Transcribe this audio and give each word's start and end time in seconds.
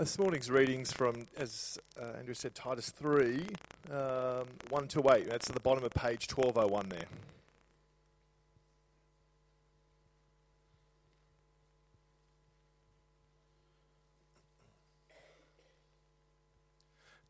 This 0.00 0.18
morning's 0.18 0.50
readings 0.50 0.90
from, 0.90 1.26
as 1.36 1.78
uh, 2.00 2.16
Andrew 2.16 2.32
said, 2.32 2.54
Titus 2.54 2.88
3, 2.88 3.46
um, 3.90 4.46
1 4.70 4.88
to 4.88 5.10
8. 5.12 5.28
That's 5.28 5.50
at 5.50 5.54
the 5.54 5.60
bottom 5.60 5.84
of 5.84 5.90
page 5.90 6.26
1201 6.26 6.88
there. 6.88 7.00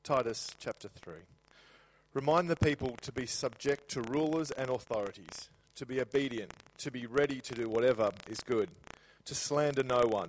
Titus 0.05 0.55
chapter 0.61 0.89
3. 0.89 1.14
Remind 2.14 2.48
the 2.48 2.55
people 2.55 2.96
to 3.02 3.11
be 3.11 3.27
subject 3.27 3.91
to 3.91 4.02
rulers 4.02 4.52
and 4.52 4.71
authorities, 4.71 5.50
to 5.75 5.84
be 5.84 6.00
obedient, 6.00 6.52
to 6.79 6.93
be 6.93 7.07
ready 7.07 7.41
to 7.41 7.52
do 7.52 7.68
whatever 7.68 8.12
is 8.29 8.39
good, 8.39 8.71
to 9.25 9.34
slander 9.34 9.82
no 9.82 10.07
one, 10.07 10.29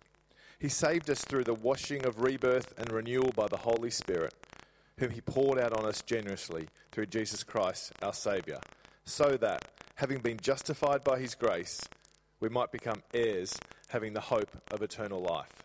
He 0.61 0.69
saved 0.69 1.09
us 1.09 1.25
through 1.25 1.45
the 1.45 1.55
washing 1.55 2.05
of 2.05 2.21
rebirth 2.21 2.75
and 2.77 2.91
renewal 2.91 3.31
by 3.35 3.47
the 3.47 3.57
Holy 3.57 3.89
Spirit, 3.89 4.35
whom 4.99 5.09
He 5.09 5.19
poured 5.19 5.57
out 5.57 5.73
on 5.73 5.87
us 5.87 6.03
generously 6.03 6.67
through 6.91 7.07
Jesus 7.07 7.43
Christ 7.43 7.93
our 8.03 8.13
Saviour, 8.13 8.59
so 9.03 9.37
that, 9.37 9.65
having 9.95 10.19
been 10.19 10.37
justified 10.37 11.03
by 11.03 11.17
His 11.17 11.33
grace, 11.33 11.81
we 12.39 12.47
might 12.47 12.71
become 12.71 13.01
heirs, 13.11 13.57
having 13.87 14.13
the 14.13 14.21
hope 14.21 14.55
of 14.69 14.83
eternal 14.83 15.19
life. 15.19 15.63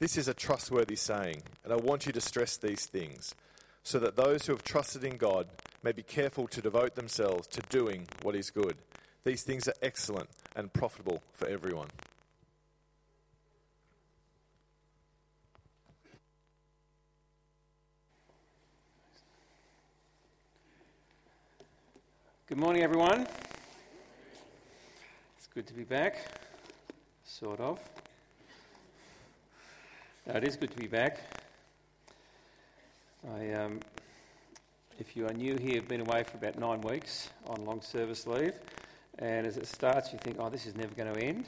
This 0.00 0.18
is 0.18 0.28
a 0.28 0.34
trustworthy 0.34 0.96
saying, 0.96 1.42
and 1.64 1.72
I 1.72 1.76
want 1.76 2.04
you 2.04 2.12
to 2.12 2.20
stress 2.20 2.58
these 2.58 2.84
things 2.84 3.34
so 3.82 3.98
that 4.00 4.16
those 4.16 4.44
who 4.44 4.52
have 4.52 4.62
trusted 4.62 5.02
in 5.02 5.16
God 5.16 5.48
may 5.82 5.92
be 5.92 6.02
careful 6.02 6.46
to 6.48 6.60
devote 6.60 6.94
themselves 6.94 7.46
to 7.48 7.62
doing 7.70 8.06
what 8.20 8.36
is 8.36 8.50
good. 8.50 8.76
These 9.24 9.44
things 9.44 9.66
are 9.66 9.74
excellent 9.80 10.28
and 10.54 10.74
profitable 10.74 11.22
for 11.32 11.48
everyone. 11.48 11.88
Good 22.46 22.58
morning, 22.58 22.82
everyone. 22.82 23.26
It's 25.38 25.46
good 25.54 25.66
to 25.66 25.72
be 25.72 25.84
back, 25.84 26.18
sort 27.24 27.58
of. 27.58 27.80
No, 30.26 30.34
it 30.34 30.44
is 30.44 30.54
good 30.54 30.70
to 30.72 30.76
be 30.76 30.86
back. 30.86 31.20
I, 33.34 33.52
um, 33.52 33.80
if 34.98 35.16
you 35.16 35.26
are 35.26 35.32
new 35.32 35.56
here, 35.56 35.78
I've 35.78 35.88
been 35.88 36.02
away 36.02 36.22
for 36.22 36.36
about 36.36 36.58
nine 36.58 36.82
weeks 36.82 37.30
on 37.46 37.64
long 37.64 37.80
service 37.80 38.26
leave, 38.26 38.52
and 39.20 39.46
as 39.46 39.56
it 39.56 39.66
starts, 39.66 40.12
you 40.12 40.18
think, 40.18 40.36
oh, 40.38 40.50
this 40.50 40.66
is 40.66 40.76
never 40.76 40.94
going 40.94 41.14
to 41.14 41.18
end, 41.18 41.46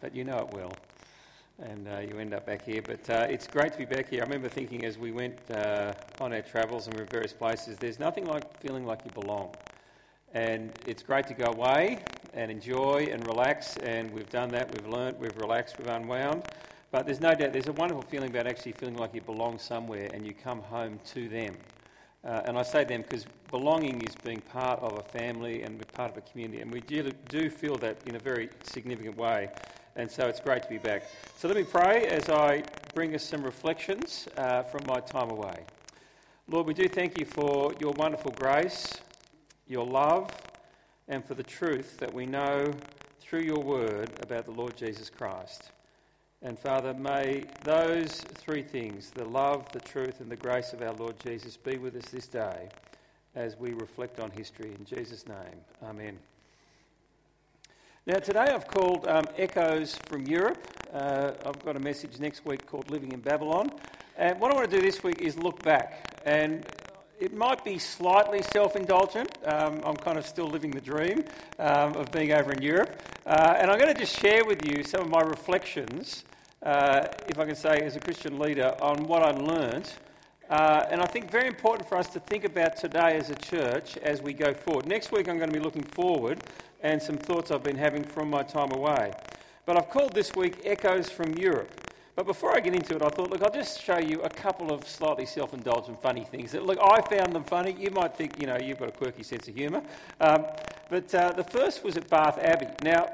but 0.00 0.16
you 0.16 0.24
know 0.24 0.38
it 0.38 0.52
will. 0.52 0.72
And 1.62 1.86
uh, 1.86 1.98
you 1.98 2.18
end 2.18 2.34
up 2.34 2.44
back 2.44 2.64
here. 2.64 2.82
But 2.82 3.08
uh, 3.08 3.26
it's 3.30 3.46
great 3.46 3.70
to 3.74 3.78
be 3.78 3.84
back 3.84 4.08
here. 4.08 4.22
I 4.22 4.24
remember 4.24 4.48
thinking 4.48 4.84
as 4.84 4.98
we 4.98 5.12
went 5.12 5.38
uh, 5.52 5.92
on 6.18 6.32
our 6.32 6.42
travels 6.42 6.88
and 6.88 6.94
we 6.94 7.02
were 7.02 7.04
in 7.04 7.10
various 7.10 7.32
places, 7.32 7.78
there's 7.78 8.00
nothing 8.00 8.26
like 8.26 8.58
feeling 8.58 8.84
like 8.84 9.02
you 9.04 9.12
belong. 9.12 9.54
And 10.34 10.72
it's 10.84 11.02
great 11.02 11.28
to 11.28 11.34
go 11.34 11.46
away 11.46 12.00
and 12.32 12.50
enjoy 12.50 13.08
and 13.10 13.24
relax, 13.26 13.76
and 13.76 14.12
we've 14.12 14.28
done 14.30 14.48
that. 14.50 14.68
We've 14.72 14.92
learnt, 14.92 15.18
we've 15.20 15.36
relaxed, 15.36 15.78
we've 15.78 15.86
unwound. 15.86 16.42
But 16.90 17.06
there's 17.06 17.20
no 17.20 17.34
doubt, 17.34 17.52
there's 17.52 17.68
a 17.68 17.72
wonderful 17.72 18.02
feeling 18.02 18.30
about 18.30 18.48
actually 18.48 18.72
feeling 18.72 18.96
like 18.96 19.14
you 19.14 19.20
belong 19.20 19.58
somewhere 19.58 20.10
and 20.12 20.26
you 20.26 20.34
come 20.34 20.60
home 20.62 20.98
to 21.12 21.28
them. 21.28 21.54
Uh, 22.24 22.42
and 22.46 22.58
I 22.58 22.62
say 22.62 22.84
them 22.84 23.02
because 23.02 23.26
belonging 23.50 24.02
is 24.02 24.16
being 24.24 24.40
part 24.40 24.80
of 24.80 24.98
a 24.98 25.02
family 25.02 25.62
and 25.62 25.80
part 25.92 26.10
of 26.10 26.16
a 26.16 26.22
community, 26.22 26.62
and 26.62 26.72
we 26.72 26.80
do, 26.80 27.12
do 27.28 27.48
feel 27.48 27.76
that 27.76 27.98
in 28.06 28.16
a 28.16 28.18
very 28.18 28.48
significant 28.64 29.16
way. 29.16 29.50
And 29.94 30.10
so 30.10 30.26
it's 30.26 30.40
great 30.40 30.62
to 30.64 30.68
be 30.68 30.78
back. 30.78 31.04
So 31.36 31.46
let 31.46 31.56
me 31.56 31.62
pray 31.62 32.06
as 32.06 32.28
I 32.28 32.64
bring 32.94 33.14
us 33.14 33.22
some 33.22 33.44
reflections 33.44 34.26
uh, 34.36 34.64
from 34.64 34.80
my 34.88 34.98
time 34.98 35.30
away. 35.30 35.64
Lord, 36.48 36.66
we 36.66 36.74
do 36.74 36.88
thank 36.88 37.20
you 37.20 37.24
for 37.24 37.72
your 37.78 37.92
wonderful 37.92 38.32
grace, 38.32 38.94
your 39.66 39.86
love, 39.86 40.30
and 41.08 41.24
for 41.24 41.34
the 41.34 41.42
truth 41.42 41.98
that 41.98 42.12
we 42.12 42.26
know 42.26 42.72
through 43.20 43.42
your 43.42 43.62
word 43.62 44.10
about 44.22 44.44
the 44.44 44.50
Lord 44.50 44.76
Jesus 44.76 45.10
Christ. 45.10 45.70
And 46.42 46.58
Father, 46.58 46.92
may 46.92 47.44
those 47.62 48.12
three 48.12 48.62
things 48.62 49.10
the 49.10 49.24
love, 49.24 49.70
the 49.72 49.80
truth, 49.80 50.20
and 50.20 50.30
the 50.30 50.36
grace 50.36 50.72
of 50.72 50.82
our 50.82 50.92
Lord 50.92 51.18
Jesus 51.18 51.56
be 51.56 51.78
with 51.78 51.96
us 51.96 52.10
this 52.10 52.26
day 52.26 52.68
as 53.34 53.58
we 53.58 53.72
reflect 53.72 54.20
on 54.20 54.30
history. 54.30 54.74
In 54.78 54.84
Jesus' 54.84 55.26
name, 55.26 55.60
Amen. 55.82 56.18
Now, 58.06 58.18
today 58.18 58.40
I've 58.40 58.68
called 58.68 59.08
um, 59.08 59.24
Echoes 59.38 59.96
from 60.06 60.26
Europe. 60.26 60.58
Uh, 60.92 61.32
I've 61.46 61.64
got 61.64 61.76
a 61.76 61.80
message 61.80 62.20
next 62.20 62.44
week 62.44 62.66
called 62.66 62.90
Living 62.90 63.12
in 63.12 63.20
Babylon. 63.20 63.70
And 64.18 64.38
what 64.38 64.52
I 64.52 64.54
want 64.54 64.70
to 64.70 64.76
do 64.76 64.82
this 64.82 65.02
week 65.02 65.22
is 65.22 65.38
look 65.38 65.62
back. 65.62 66.20
And 66.26 66.66
it 67.24 67.32
might 67.32 67.64
be 67.64 67.78
slightly 67.78 68.42
self 68.42 68.76
indulgent. 68.76 69.30
Um, 69.46 69.80
I'm 69.82 69.96
kind 69.96 70.18
of 70.18 70.26
still 70.26 70.46
living 70.46 70.70
the 70.70 70.80
dream 70.80 71.24
um, 71.58 71.94
of 71.94 72.12
being 72.12 72.32
over 72.32 72.52
in 72.52 72.60
Europe. 72.60 73.00
Uh, 73.24 73.56
and 73.58 73.70
I'm 73.70 73.78
going 73.78 73.92
to 73.92 73.98
just 73.98 74.20
share 74.20 74.44
with 74.44 74.62
you 74.68 74.84
some 74.84 75.00
of 75.00 75.08
my 75.08 75.22
reflections 75.22 76.24
uh, 76.62 77.06
if 77.26 77.38
I 77.38 77.46
can 77.46 77.56
say, 77.56 77.78
as 77.78 77.96
a 77.96 78.00
Christian 78.00 78.38
leader, 78.38 78.74
on 78.80 79.04
what 79.04 79.22
I 79.22 79.30
learnt. 79.30 79.96
Uh, 80.50 80.84
and 80.90 81.00
I 81.00 81.06
think 81.06 81.30
very 81.30 81.46
important 81.46 81.88
for 81.88 81.96
us 81.96 82.08
to 82.08 82.20
think 82.20 82.44
about 82.44 82.76
today 82.76 83.16
as 83.16 83.30
a 83.30 83.34
church 83.36 83.96
as 83.98 84.20
we 84.20 84.34
go 84.34 84.52
forward. 84.52 84.86
Next 84.86 85.10
week, 85.10 85.28
I'm 85.28 85.38
going 85.38 85.50
to 85.50 85.58
be 85.58 85.64
looking 85.64 85.82
forward 85.82 86.40
and 86.82 87.02
some 87.02 87.16
thoughts 87.16 87.50
I've 87.50 87.62
been 87.62 87.78
having 87.78 88.04
from 88.04 88.28
my 88.28 88.42
time 88.42 88.70
away. 88.72 89.12
But 89.64 89.78
I've 89.78 89.88
called 89.88 90.12
this 90.12 90.34
week 90.36 90.60
Echoes 90.64 91.08
from 91.08 91.32
Europe. 91.34 91.83
But 92.16 92.26
before 92.26 92.56
I 92.56 92.60
get 92.60 92.74
into 92.74 92.94
it, 92.94 93.02
I 93.02 93.08
thought, 93.08 93.30
look, 93.30 93.42
I'll 93.42 93.50
just 93.50 93.82
show 93.82 93.98
you 93.98 94.22
a 94.22 94.28
couple 94.28 94.72
of 94.72 94.88
slightly 94.88 95.26
self 95.26 95.52
indulgent, 95.52 96.00
funny 96.00 96.24
things. 96.24 96.52
That, 96.52 96.64
look, 96.64 96.78
I 96.80 97.00
found 97.02 97.32
them 97.32 97.42
funny. 97.42 97.76
You 97.78 97.90
might 97.90 98.16
think, 98.16 98.40
you 98.40 98.46
know, 98.46 98.56
you've 98.56 98.78
got 98.78 98.88
a 98.88 98.92
quirky 98.92 99.24
sense 99.24 99.48
of 99.48 99.56
humour. 99.56 99.82
Um, 100.20 100.46
but 100.90 101.12
uh, 101.14 101.32
the 101.32 101.42
first 101.42 101.82
was 101.82 101.96
at 101.96 102.08
Bath 102.08 102.38
Abbey. 102.38 102.68
Now, 102.82 103.08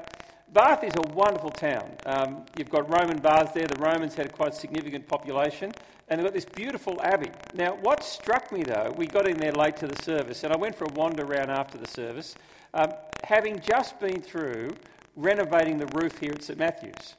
Bath 0.53 0.83
is 0.83 0.93
a 0.97 1.13
wonderful 1.13 1.49
town. 1.49 1.89
Um, 2.05 2.45
you've 2.57 2.69
got 2.69 2.91
Roman 2.91 3.17
baths 3.17 3.53
there. 3.53 3.65
The 3.65 3.79
Romans 3.79 4.13
had 4.13 4.25
a 4.25 4.29
quite 4.29 4.53
significant 4.53 5.07
population, 5.07 5.71
and 6.09 6.19
they've 6.19 6.25
got 6.25 6.33
this 6.33 6.45
beautiful 6.45 6.99
abbey. 7.01 7.31
Now, 7.53 7.75
what 7.75 8.03
struck 8.03 8.51
me 8.51 8.63
though, 8.63 8.93
we 8.97 9.07
got 9.07 9.27
in 9.27 9.37
there 9.37 9.53
late 9.53 9.77
to 9.77 9.87
the 9.87 10.03
service, 10.03 10.43
and 10.43 10.51
I 10.51 10.57
went 10.57 10.75
for 10.75 10.83
a 10.83 10.93
wander 10.93 11.23
around 11.23 11.51
after 11.51 11.77
the 11.77 11.87
service, 11.87 12.35
um, 12.73 12.91
having 13.23 13.61
just 13.61 13.97
been 14.01 14.21
through 14.21 14.75
renovating 15.15 15.77
the 15.77 15.87
roof 15.97 16.17
here 16.19 16.33
at 16.33 16.43
St 16.43 16.59
Matthew's. 16.59 17.15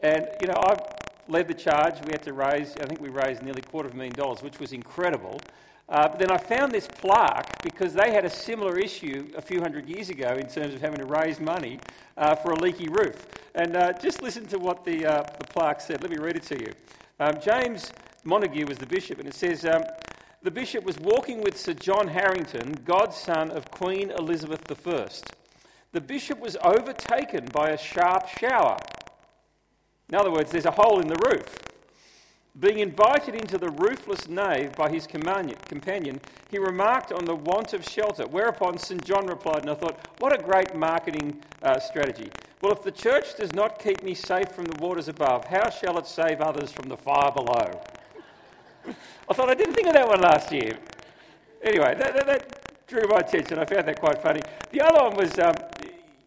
And, 0.00 0.28
you 0.40 0.48
know, 0.48 0.54
I 0.58 0.74
led 1.28 1.48
the 1.48 1.54
charge. 1.54 1.94
We 2.04 2.12
had 2.12 2.22
to 2.22 2.32
raise, 2.32 2.74
I 2.80 2.86
think 2.86 3.00
we 3.00 3.08
raised 3.08 3.42
nearly 3.42 3.62
a 3.64 3.70
quarter 3.70 3.88
of 3.88 3.94
a 3.94 3.96
million 3.96 4.14
dollars, 4.14 4.42
which 4.42 4.58
was 4.58 4.72
incredible. 4.72 5.40
Uh, 5.88 6.08
but 6.08 6.18
then 6.18 6.30
I 6.32 6.36
found 6.36 6.72
this 6.72 6.88
plaque 6.88 7.62
because 7.62 7.92
they 7.92 8.12
had 8.12 8.24
a 8.24 8.30
similar 8.30 8.76
issue 8.76 9.28
a 9.36 9.42
few 9.42 9.60
hundred 9.60 9.88
years 9.88 10.10
ago 10.10 10.34
in 10.34 10.48
terms 10.48 10.74
of 10.74 10.80
having 10.80 10.98
to 10.98 11.06
raise 11.06 11.38
money 11.38 11.78
uh, 12.16 12.34
for 12.34 12.52
a 12.52 12.58
leaky 12.58 12.88
roof. 12.88 13.26
And 13.54 13.76
uh, 13.76 13.92
just 13.92 14.20
listen 14.20 14.46
to 14.46 14.58
what 14.58 14.84
the, 14.84 15.06
uh, 15.06 15.22
the 15.38 15.44
plaque 15.44 15.80
said. 15.80 16.02
Let 16.02 16.10
me 16.10 16.18
read 16.18 16.36
it 16.36 16.42
to 16.44 16.58
you. 16.58 16.72
Um, 17.20 17.38
James 17.40 17.92
Montague 18.24 18.66
was 18.66 18.78
the 18.78 18.86
bishop, 18.86 19.20
and 19.20 19.28
it 19.28 19.34
says 19.34 19.64
um, 19.64 19.84
The 20.42 20.50
bishop 20.50 20.84
was 20.84 20.98
walking 20.98 21.40
with 21.40 21.56
Sir 21.56 21.74
John 21.74 22.08
Harington, 22.08 22.72
godson 22.84 23.50
of 23.52 23.70
Queen 23.70 24.10
Elizabeth 24.10 24.60
I. 24.86 25.08
The 25.92 26.00
bishop 26.00 26.40
was 26.40 26.56
overtaken 26.62 27.46
by 27.52 27.70
a 27.70 27.78
sharp 27.78 28.28
shower. 28.28 28.76
In 30.08 30.14
other 30.14 30.30
words, 30.30 30.52
there's 30.52 30.66
a 30.66 30.70
hole 30.70 31.00
in 31.00 31.08
the 31.08 31.16
roof. 31.30 31.58
Being 32.58 32.78
invited 32.78 33.34
into 33.34 33.58
the 33.58 33.68
roofless 33.68 34.28
nave 34.28 34.72
by 34.76 34.90
his 34.90 35.06
companion, 35.06 36.20
he 36.50 36.58
remarked 36.58 37.12
on 37.12 37.24
the 37.26 37.34
want 37.34 37.74
of 37.74 37.86
shelter, 37.86 38.24
whereupon 38.26 38.78
St. 38.78 39.04
John 39.04 39.26
replied, 39.26 39.62
and 39.62 39.70
I 39.70 39.74
thought, 39.74 39.98
what 40.20 40.32
a 40.32 40.42
great 40.42 40.74
marketing 40.74 41.42
uh, 41.62 41.78
strategy. 41.78 42.30
Well, 42.62 42.72
if 42.72 42.82
the 42.82 42.92
church 42.92 43.36
does 43.36 43.52
not 43.52 43.78
keep 43.78 44.02
me 44.02 44.14
safe 44.14 44.48
from 44.52 44.64
the 44.64 44.80
waters 44.80 45.08
above, 45.08 45.44
how 45.44 45.68
shall 45.68 45.98
it 45.98 46.06
save 46.06 46.40
others 46.40 46.72
from 46.72 46.88
the 46.88 46.96
fire 46.96 47.30
below? 47.30 47.82
I 49.28 49.34
thought 49.34 49.50
I 49.50 49.54
didn't 49.54 49.74
think 49.74 49.88
of 49.88 49.92
that 49.92 50.08
one 50.08 50.20
last 50.20 50.50
year. 50.50 50.78
Anyway, 51.62 51.94
that, 51.98 52.14
that, 52.14 52.26
that 52.26 52.86
drew 52.86 53.02
my 53.08 53.18
attention. 53.18 53.58
I 53.58 53.66
found 53.66 53.86
that 53.86 54.00
quite 54.00 54.22
funny. 54.22 54.40
The 54.70 54.80
other 54.80 55.02
one 55.02 55.16
was, 55.16 55.38
um, 55.38 55.54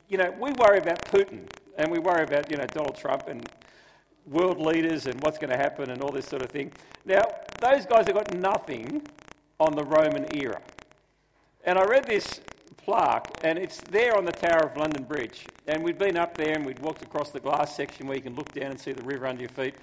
you 0.09 0.17
know, 0.17 0.31
we 0.39 0.51
worry 0.51 0.77
about 0.77 1.03
Putin 1.05 1.47
and 1.77 1.89
we 1.89 1.97
worry 1.97 2.23
about, 2.23 2.51
you 2.51 2.57
know, 2.57 2.65
Donald 2.67 2.95
Trump 2.95 3.27
and 3.27 3.49
world 4.29 4.59
leaders 4.59 5.05
and 5.05 5.19
what's 5.21 5.37
going 5.37 5.49
to 5.51 5.57
happen 5.57 5.89
and 5.89 6.01
all 6.01 6.11
this 6.11 6.25
sort 6.25 6.41
of 6.41 6.49
thing. 6.49 6.71
Now, 7.05 7.23
those 7.61 7.85
guys 7.85 8.05
have 8.07 8.15
got 8.15 8.33
nothing 8.33 9.01
on 9.59 9.75
the 9.75 9.83
Roman 9.83 10.25
era. 10.35 10.61
And 11.63 11.77
I 11.77 11.83
read 11.83 12.05
this 12.05 12.39
plaque, 12.89 13.29
and 13.43 13.59
it's 13.59 13.79
there 13.91 14.17
on 14.17 14.25
the 14.25 14.31
Tower 14.31 14.65
of 14.65 14.75
London 14.75 15.03
Bridge. 15.03 15.45
And 15.67 15.83
we'd 15.83 15.99
been 15.99 16.17
up 16.17 16.35
there 16.35 16.55
and 16.55 16.65
we'd 16.65 16.79
walked 16.79 17.03
across 17.03 17.29
the 17.29 17.39
glass 17.39 17.75
section 17.75 18.07
where 18.07 18.17
you 18.17 18.23
can 18.23 18.33
look 18.33 18.51
down 18.51 18.71
and 18.71 18.79
see 18.79 18.93
the 18.93 19.03
river 19.03 19.27
under 19.27 19.41
your 19.41 19.49
feet. 19.49 19.75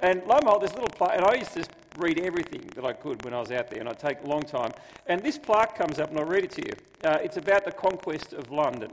And 0.00 0.22
lo 0.26 0.34
and 0.34 0.44
behold, 0.44 0.60
this 0.60 0.74
little 0.74 0.90
plaque, 0.90 1.16
and 1.16 1.24
I 1.24 1.36
used 1.36 1.54
to 1.54 1.64
read 1.96 2.20
everything 2.20 2.70
that 2.74 2.84
I 2.84 2.92
could 2.92 3.24
when 3.24 3.32
I 3.32 3.40
was 3.40 3.50
out 3.50 3.70
there, 3.70 3.80
and 3.80 3.88
I'd 3.88 3.98
take 3.98 4.22
a 4.22 4.26
long 4.26 4.42
time. 4.42 4.72
And 5.06 5.22
this 5.22 5.38
plaque 5.38 5.74
comes 5.74 5.98
up, 5.98 6.10
and 6.10 6.18
I'll 6.18 6.26
read 6.26 6.44
it 6.44 6.50
to 6.50 6.60
you. 6.66 6.72
Uh, 7.02 7.18
it's 7.22 7.38
about 7.38 7.64
the 7.64 7.72
conquest 7.72 8.34
of 8.34 8.50
London. 8.50 8.90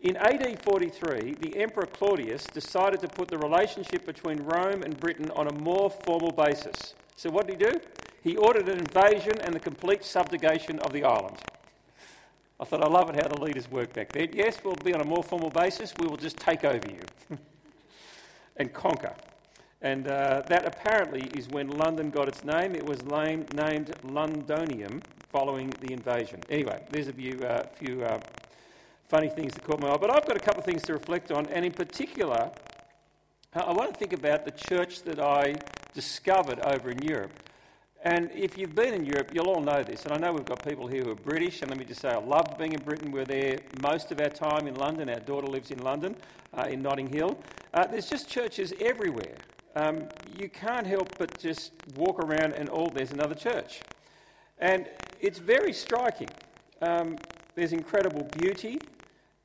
In 0.00 0.16
AD 0.16 0.62
43, 0.62 1.34
the 1.34 1.60
Emperor 1.60 1.84
Claudius 1.84 2.46
decided 2.46 3.00
to 3.00 3.08
put 3.08 3.28
the 3.28 3.36
relationship 3.36 4.06
between 4.06 4.38
Rome 4.38 4.82
and 4.84 4.98
Britain 4.98 5.30
on 5.36 5.48
a 5.48 5.52
more 5.52 5.90
formal 5.90 6.32
basis. 6.32 6.94
So, 7.16 7.28
what 7.28 7.46
did 7.46 7.60
he 7.60 7.66
do? 7.72 7.80
He 8.22 8.38
ordered 8.38 8.70
an 8.70 8.78
invasion 8.78 9.38
and 9.42 9.52
the 9.52 9.60
complete 9.60 10.02
subjugation 10.02 10.78
of 10.78 10.94
the 10.94 11.04
island. 11.04 11.36
I 12.62 12.64
thought, 12.64 12.84
I 12.84 12.86
love 12.86 13.10
it 13.10 13.16
how 13.20 13.26
the 13.26 13.40
leaders 13.40 13.68
work 13.72 13.92
back 13.92 14.12
then. 14.12 14.28
Yes, 14.32 14.58
we'll 14.62 14.76
be 14.76 14.94
on 14.94 15.00
a 15.00 15.04
more 15.04 15.24
formal 15.24 15.50
basis, 15.50 15.92
we 15.98 16.06
will 16.06 16.16
just 16.16 16.36
take 16.36 16.62
over 16.64 16.88
you 16.88 17.36
and 18.56 18.72
conquer. 18.72 19.12
And 19.80 20.06
uh, 20.06 20.42
that 20.46 20.64
apparently 20.64 21.22
is 21.36 21.48
when 21.48 21.70
London 21.70 22.10
got 22.10 22.28
its 22.28 22.44
name. 22.44 22.76
It 22.76 22.86
was 22.86 23.02
named 23.02 23.48
Londonium 24.06 25.02
following 25.32 25.70
the 25.80 25.92
invasion. 25.92 26.38
Anyway, 26.50 26.80
there's 26.90 27.08
a 27.08 27.12
few, 27.12 27.40
uh, 27.40 27.66
few 27.74 28.04
uh, 28.04 28.20
funny 29.08 29.28
things 29.28 29.54
that 29.54 29.64
caught 29.64 29.80
my 29.80 29.88
eye. 29.88 29.96
But 29.96 30.16
I've 30.16 30.24
got 30.24 30.36
a 30.36 30.40
couple 30.40 30.60
of 30.60 30.64
things 30.64 30.82
to 30.82 30.92
reflect 30.92 31.32
on, 31.32 31.46
and 31.46 31.64
in 31.64 31.72
particular, 31.72 32.48
I 33.54 33.72
want 33.72 33.92
to 33.92 33.98
think 33.98 34.12
about 34.12 34.44
the 34.44 34.52
church 34.52 35.02
that 35.02 35.18
I 35.18 35.56
discovered 35.94 36.60
over 36.60 36.90
in 36.90 37.02
Europe. 37.02 37.32
And 38.04 38.32
if 38.34 38.58
you've 38.58 38.74
been 38.74 38.94
in 38.94 39.06
Europe, 39.06 39.30
you'll 39.32 39.48
all 39.48 39.60
know 39.60 39.84
this. 39.84 40.04
And 40.04 40.12
I 40.12 40.16
know 40.16 40.32
we've 40.32 40.44
got 40.44 40.66
people 40.66 40.88
here 40.88 41.04
who 41.04 41.12
are 41.12 41.14
British, 41.14 41.62
and 41.62 41.70
let 41.70 41.78
me 41.78 41.84
just 41.84 42.00
say, 42.00 42.08
I 42.08 42.18
love 42.18 42.58
being 42.58 42.72
in 42.72 42.82
Britain. 42.82 43.12
We're 43.12 43.24
there 43.24 43.60
most 43.80 44.10
of 44.10 44.20
our 44.20 44.28
time 44.28 44.66
in 44.66 44.74
London. 44.74 45.08
Our 45.08 45.20
daughter 45.20 45.46
lives 45.46 45.70
in 45.70 45.78
London, 45.78 46.16
uh, 46.52 46.62
in 46.62 46.82
Notting 46.82 47.06
Hill. 47.06 47.38
Uh, 47.72 47.86
there's 47.86 48.10
just 48.10 48.28
churches 48.28 48.72
everywhere. 48.80 49.36
Um, 49.76 50.08
you 50.36 50.48
can't 50.48 50.86
help 50.86 51.16
but 51.16 51.38
just 51.38 51.72
walk 51.94 52.18
around 52.18 52.54
and 52.54 52.68
all 52.68 52.88
there's 52.88 53.12
another 53.12 53.36
church. 53.36 53.82
And 54.58 54.88
it's 55.20 55.38
very 55.38 55.72
striking. 55.72 56.28
Um, 56.80 57.16
there's 57.54 57.72
incredible 57.72 58.24
beauty, 58.36 58.80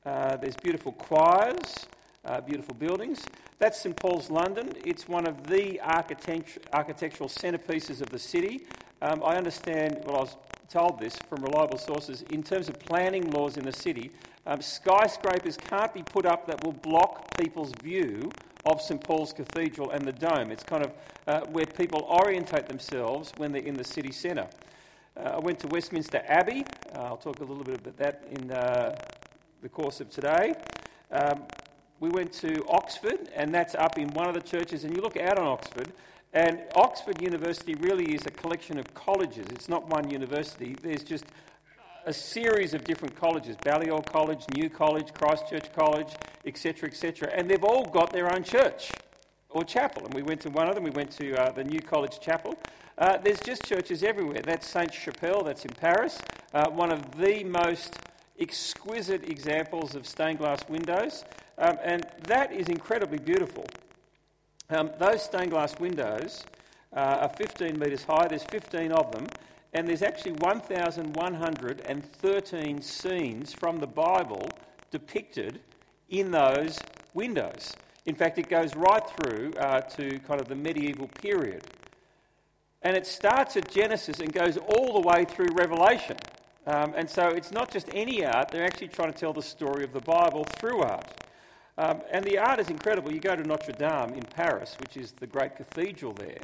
uh, 0.04 0.36
there's 0.36 0.56
beautiful 0.56 0.92
choirs, 0.92 1.86
uh, 2.24 2.40
beautiful 2.40 2.74
buildings. 2.74 3.20
That's 3.58 3.80
St 3.80 3.96
Paul's 3.96 4.30
London. 4.30 4.72
It's 4.84 5.08
one 5.08 5.26
of 5.26 5.48
the 5.48 5.80
architect- 5.80 6.58
architectural 6.72 7.28
centrepieces 7.28 8.00
of 8.00 8.08
the 8.08 8.18
city. 8.18 8.66
Um, 9.02 9.20
I 9.24 9.34
understand, 9.36 10.02
well, 10.06 10.16
I 10.16 10.20
was 10.20 10.36
told 10.68 11.00
this 11.00 11.16
from 11.28 11.42
reliable 11.42 11.78
sources, 11.78 12.22
in 12.30 12.44
terms 12.44 12.68
of 12.68 12.78
planning 12.78 13.32
laws 13.32 13.56
in 13.56 13.64
the 13.64 13.72
city, 13.72 14.12
um, 14.46 14.60
skyscrapers 14.60 15.56
can't 15.56 15.92
be 15.92 16.04
put 16.04 16.24
up 16.24 16.46
that 16.46 16.62
will 16.64 16.72
block 16.72 17.36
people's 17.36 17.72
view 17.82 18.30
of 18.64 18.80
St 18.80 19.02
Paul's 19.02 19.32
Cathedral 19.32 19.90
and 19.90 20.04
the 20.04 20.12
dome. 20.12 20.52
It's 20.52 20.62
kind 20.62 20.84
of 20.84 20.92
uh, 21.26 21.40
where 21.50 21.66
people 21.66 22.02
orientate 22.02 22.68
themselves 22.68 23.32
when 23.38 23.50
they're 23.50 23.62
in 23.62 23.74
the 23.74 23.84
city 23.84 24.12
centre. 24.12 24.46
Uh, 25.16 25.30
I 25.30 25.38
went 25.38 25.58
to 25.60 25.66
Westminster 25.66 26.22
Abbey. 26.28 26.64
Uh, 26.94 27.00
I'll 27.00 27.16
talk 27.16 27.40
a 27.40 27.44
little 27.44 27.64
bit 27.64 27.80
about 27.80 27.96
that 27.96 28.24
in 28.30 28.52
uh, 28.52 28.96
the 29.62 29.68
course 29.68 30.00
of 30.00 30.10
today. 30.10 30.54
Um, 31.10 31.42
we 32.00 32.08
went 32.10 32.32
to 32.34 32.64
Oxford, 32.68 33.28
and 33.34 33.54
that's 33.54 33.74
up 33.74 33.98
in 33.98 34.08
one 34.14 34.28
of 34.28 34.34
the 34.34 34.40
churches. 34.40 34.84
And 34.84 34.94
you 34.94 35.02
look 35.02 35.16
out 35.16 35.38
on 35.38 35.46
Oxford, 35.46 35.92
and 36.32 36.60
Oxford 36.76 37.20
University 37.22 37.74
really 37.74 38.14
is 38.14 38.26
a 38.26 38.30
collection 38.30 38.78
of 38.78 38.92
colleges. 38.94 39.46
It's 39.50 39.68
not 39.68 39.88
one 39.88 40.10
university. 40.10 40.76
There's 40.82 41.02
just 41.02 41.24
a 42.04 42.12
series 42.12 42.74
of 42.74 42.84
different 42.84 43.16
colleges 43.16 43.56
Balliol 43.64 44.02
College, 44.02 44.44
New 44.54 44.70
College, 44.70 45.12
Christchurch 45.12 45.72
College, 45.74 46.08
etc., 46.44 46.88
etc. 46.88 47.30
And 47.34 47.50
they've 47.50 47.64
all 47.64 47.84
got 47.84 48.12
their 48.12 48.32
own 48.32 48.42
church 48.42 48.92
or 49.50 49.64
chapel. 49.64 50.04
And 50.04 50.14
we 50.14 50.22
went 50.22 50.40
to 50.42 50.50
one 50.50 50.68
of 50.68 50.74
them, 50.74 50.84
we 50.84 50.90
went 50.90 51.10
to 51.12 51.34
uh, 51.34 51.52
the 51.52 51.64
New 51.64 51.80
College 51.80 52.20
Chapel. 52.20 52.54
Uh, 52.96 53.16
there's 53.18 53.40
just 53.40 53.64
churches 53.64 54.02
everywhere. 54.02 54.40
That's 54.42 54.66
Sainte-Chapelle, 54.66 55.44
that's 55.44 55.64
in 55.64 55.70
Paris, 55.70 56.18
uh, 56.52 56.68
one 56.70 56.90
of 56.90 57.16
the 57.16 57.44
most 57.44 57.98
exquisite 58.40 59.28
examples 59.28 59.94
of 59.94 60.06
stained 60.06 60.38
glass 60.38 60.68
windows. 60.68 61.24
Um, 61.58 61.78
and 61.82 62.06
that 62.24 62.52
is 62.52 62.68
incredibly 62.68 63.18
beautiful. 63.18 63.64
Um, 64.70 64.90
those 64.98 65.22
stained 65.22 65.50
glass 65.50 65.78
windows 65.80 66.44
uh, 66.94 67.20
are 67.22 67.30
15 67.30 67.78
metres 67.78 68.04
high, 68.04 68.28
there's 68.28 68.44
15 68.44 68.92
of 68.92 69.10
them, 69.12 69.26
and 69.72 69.88
there's 69.88 70.02
actually 70.02 70.32
1,113 70.32 72.82
scenes 72.82 73.52
from 73.52 73.78
the 73.78 73.86
Bible 73.86 74.48
depicted 74.90 75.60
in 76.08 76.30
those 76.30 76.78
windows. 77.12 77.74
In 78.06 78.14
fact, 78.14 78.38
it 78.38 78.48
goes 78.48 78.74
right 78.76 79.02
through 79.10 79.52
uh, 79.58 79.80
to 79.80 80.18
kind 80.20 80.40
of 80.40 80.48
the 80.48 80.54
medieval 80.54 81.08
period. 81.08 81.64
And 82.82 82.96
it 82.96 83.06
starts 83.06 83.56
at 83.56 83.68
Genesis 83.70 84.20
and 84.20 84.32
goes 84.32 84.56
all 84.56 85.00
the 85.00 85.06
way 85.06 85.24
through 85.24 85.48
Revelation. 85.54 86.16
Um, 86.66 86.94
and 86.96 87.10
so 87.10 87.28
it's 87.28 87.50
not 87.50 87.72
just 87.72 87.88
any 87.92 88.24
art, 88.24 88.50
they're 88.50 88.64
actually 88.64 88.88
trying 88.88 89.12
to 89.12 89.18
tell 89.18 89.32
the 89.32 89.42
story 89.42 89.84
of 89.84 89.92
the 89.92 90.00
Bible 90.00 90.44
through 90.44 90.82
art. 90.82 91.04
Um, 91.78 92.02
and 92.10 92.24
the 92.24 92.38
art 92.38 92.58
is 92.58 92.70
incredible. 92.70 93.12
You 93.12 93.20
go 93.20 93.36
to 93.36 93.44
Notre 93.44 93.72
Dame 93.72 94.12
in 94.14 94.24
Paris, 94.24 94.76
which 94.80 94.96
is 94.96 95.12
the 95.12 95.28
great 95.28 95.54
cathedral 95.54 96.12
there, 96.12 96.40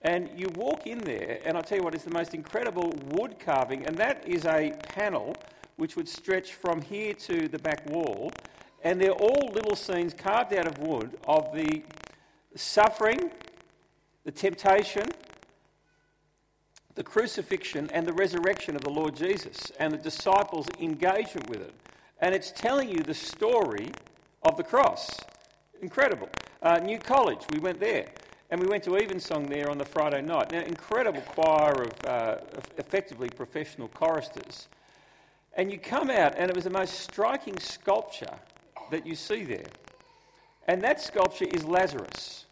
and 0.00 0.30
you 0.34 0.48
walk 0.54 0.86
in 0.86 0.98
there, 1.00 1.40
and 1.44 1.58
I'll 1.58 1.62
tell 1.62 1.76
you 1.76 1.84
what, 1.84 1.94
it's 1.94 2.04
the 2.04 2.10
most 2.10 2.32
incredible 2.32 2.94
wood 3.08 3.38
carving, 3.38 3.86
and 3.86 3.98
that 3.98 4.26
is 4.26 4.46
a 4.46 4.72
panel 4.94 5.36
which 5.76 5.94
would 5.94 6.08
stretch 6.08 6.54
from 6.54 6.80
here 6.80 7.12
to 7.12 7.48
the 7.48 7.58
back 7.58 7.86
wall, 7.90 8.32
and 8.82 8.98
they're 8.98 9.12
all 9.12 9.50
little 9.52 9.76
scenes 9.76 10.14
carved 10.14 10.54
out 10.54 10.66
of 10.66 10.78
wood 10.78 11.18
of 11.26 11.54
the 11.54 11.82
suffering, 12.56 13.30
the 14.24 14.32
temptation, 14.32 15.06
the 16.94 17.04
crucifixion 17.04 17.90
and 17.92 18.06
the 18.06 18.12
resurrection 18.14 18.74
of 18.74 18.82
the 18.82 18.90
Lord 18.90 19.14
Jesus 19.14 19.70
and 19.78 19.92
the 19.92 19.98
disciples' 19.98 20.66
engagement 20.80 21.48
with 21.48 21.60
it. 21.60 21.74
And 22.20 22.34
it's 22.34 22.50
telling 22.50 22.88
you 22.88 23.02
the 23.02 23.14
story 23.14 23.92
of 24.48 24.56
the 24.56 24.62
cross. 24.62 25.20
Incredible. 25.82 26.28
Uh, 26.62 26.78
New 26.78 26.98
College, 26.98 27.40
we 27.52 27.58
went 27.58 27.78
there. 27.78 28.06
And 28.50 28.60
we 28.60 28.66
went 28.66 28.82
to 28.84 28.96
Evensong 28.96 29.46
there 29.46 29.68
on 29.68 29.76
the 29.76 29.84
Friday 29.84 30.22
night. 30.22 30.50
Now, 30.52 30.60
incredible 30.60 31.20
choir 31.20 31.82
of 31.82 32.06
uh, 32.06 32.36
effectively 32.78 33.28
professional 33.28 33.88
choristers. 33.88 34.68
And 35.54 35.70
you 35.70 35.78
come 35.78 36.08
out, 36.08 36.34
and 36.38 36.48
it 36.48 36.54
was 36.54 36.64
the 36.64 36.70
most 36.70 36.94
striking 36.94 37.58
sculpture 37.58 38.38
that 38.90 39.06
you 39.06 39.14
see 39.14 39.44
there. 39.44 39.66
And 40.66 40.80
that 40.82 41.00
sculpture 41.00 41.46
is 41.52 41.64
Lazarus, 41.64 42.46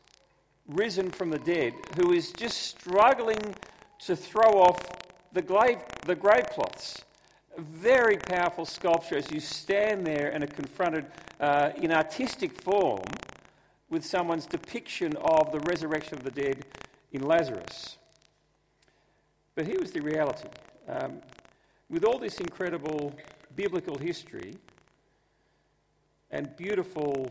risen 0.68 1.10
from 1.10 1.30
the 1.30 1.38
dead, 1.38 1.72
who 1.96 2.12
is 2.12 2.30
just 2.32 2.58
struggling 2.62 3.54
to 4.00 4.16
throw 4.16 4.60
off 4.60 4.84
the 5.32 5.42
grave, 5.42 5.78
the 6.04 6.14
grave 6.14 6.46
cloths. 6.50 7.04
Very 7.58 8.18
powerful 8.18 8.66
sculpture 8.66 9.16
as 9.16 9.30
you 9.30 9.40
stand 9.40 10.06
there 10.06 10.30
and 10.30 10.44
are 10.44 10.48
confronted 10.48 11.06
uh, 11.40 11.70
in 11.76 11.90
artistic 11.92 12.60
form 12.60 13.04
with 13.88 14.04
someone's 14.04 14.46
depiction 14.46 15.16
of 15.16 15.52
the 15.52 15.60
resurrection 15.60 16.14
of 16.18 16.24
the 16.24 16.30
dead 16.30 16.64
in 17.12 17.22
Lazarus. 17.22 17.96
But 19.54 19.66
here 19.66 19.80
was 19.80 19.90
the 19.92 20.00
reality. 20.00 20.48
Um, 20.88 21.22
with 21.88 22.04
all 22.04 22.18
this 22.18 22.38
incredible 22.40 23.14
biblical 23.54 23.96
history 23.96 24.56
and 26.30 26.54
beautiful 26.56 27.30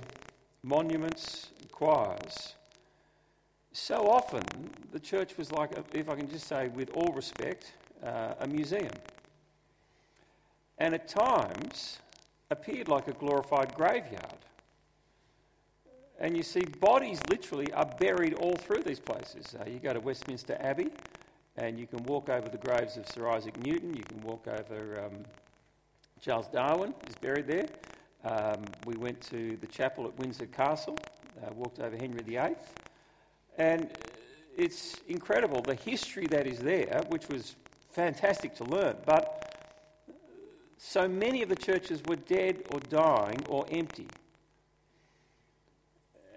monuments, 0.63 1.49
choirs, 1.71 2.55
so 3.73 4.09
often 4.09 4.43
the 4.91 4.99
church 4.99 5.37
was 5.37 5.51
like, 5.51 5.71
if 5.93 6.09
I 6.09 6.15
can 6.15 6.29
just 6.29 6.47
say 6.47 6.69
with 6.69 6.89
all 6.95 7.11
respect, 7.13 7.73
uh, 8.03 8.33
a 8.39 8.47
museum. 8.47 8.89
And 10.77 10.93
at 10.93 11.07
times 11.07 11.99
appeared 12.51 12.87
like 12.87 13.07
a 13.07 13.13
glorified 13.13 13.73
graveyard. 13.75 14.45
And 16.19 16.35
you 16.35 16.43
see, 16.43 16.61
bodies 16.79 17.19
literally 17.29 17.71
are 17.73 17.85
buried 17.99 18.35
all 18.35 18.55
through 18.55 18.83
these 18.83 18.99
places. 18.99 19.55
Uh, 19.59 19.69
you 19.69 19.79
go 19.79 19.93
to 19.93 19.99
Westminster 19.99 20.57
Abbey, 20.61 20.89
and 21.57 21.77
you 21.77 21.87
can 21.87 22.03
walk 22.03 22.29
over 22.29 22.47
the 22.47 22.57
graves 22.57 22.95
of 22.97 23.07
Sir 23.07 23.29
Isaac 23.29 23.57
Newton. 23.65 23.93
You 23.93 24.03
can 24.03 24.21
walk 24.21 24.47
over 24.47 25.05
um, 25.05 25.25
Charles 26.21 26.47
Darwin 26.47 26.93
is 27.07 27.15
buried 27.15 27.47
there. 27.47 27.67
Um, 28.23 28.63
we 28.85 28.95
went 28.95 29.21
to 29.29 29.57
the 29.57 29.67
chapel 29.67 30.05
at 30.05 30.17
Windsor 30.17 30.47
Castle, 30.47 30.97
uh, 31.43 31.53
walked 31.53 31.79
over 31.79 31.95
Henry 31.95 32.23
VIII. 32.23 32.55
And 33.57 33.89
it's 34.57 35.01
incredible 35.07 35.61
the 35.61 35.75
history 35.75 36.27
that 36.27 36.47
is 36.47 36.59
there, 36.59 37.03
which 37.09 37.27
was 37.27 37.55
fantastic 37.91 38.55
to 38.55 38.63
learn. 38.63 38.95
But 39.05 39.44
so 40.95 41.09
many 41.09 41.41
of 41.41 41.49
the 41.49 41.57
churches 41.57 42.01
were 42.07 42.15
dead 42.15 42.63
or 42.71 42.79
dying 42.79 43.43
or 43.49 43.65
empty. 43.69 44.07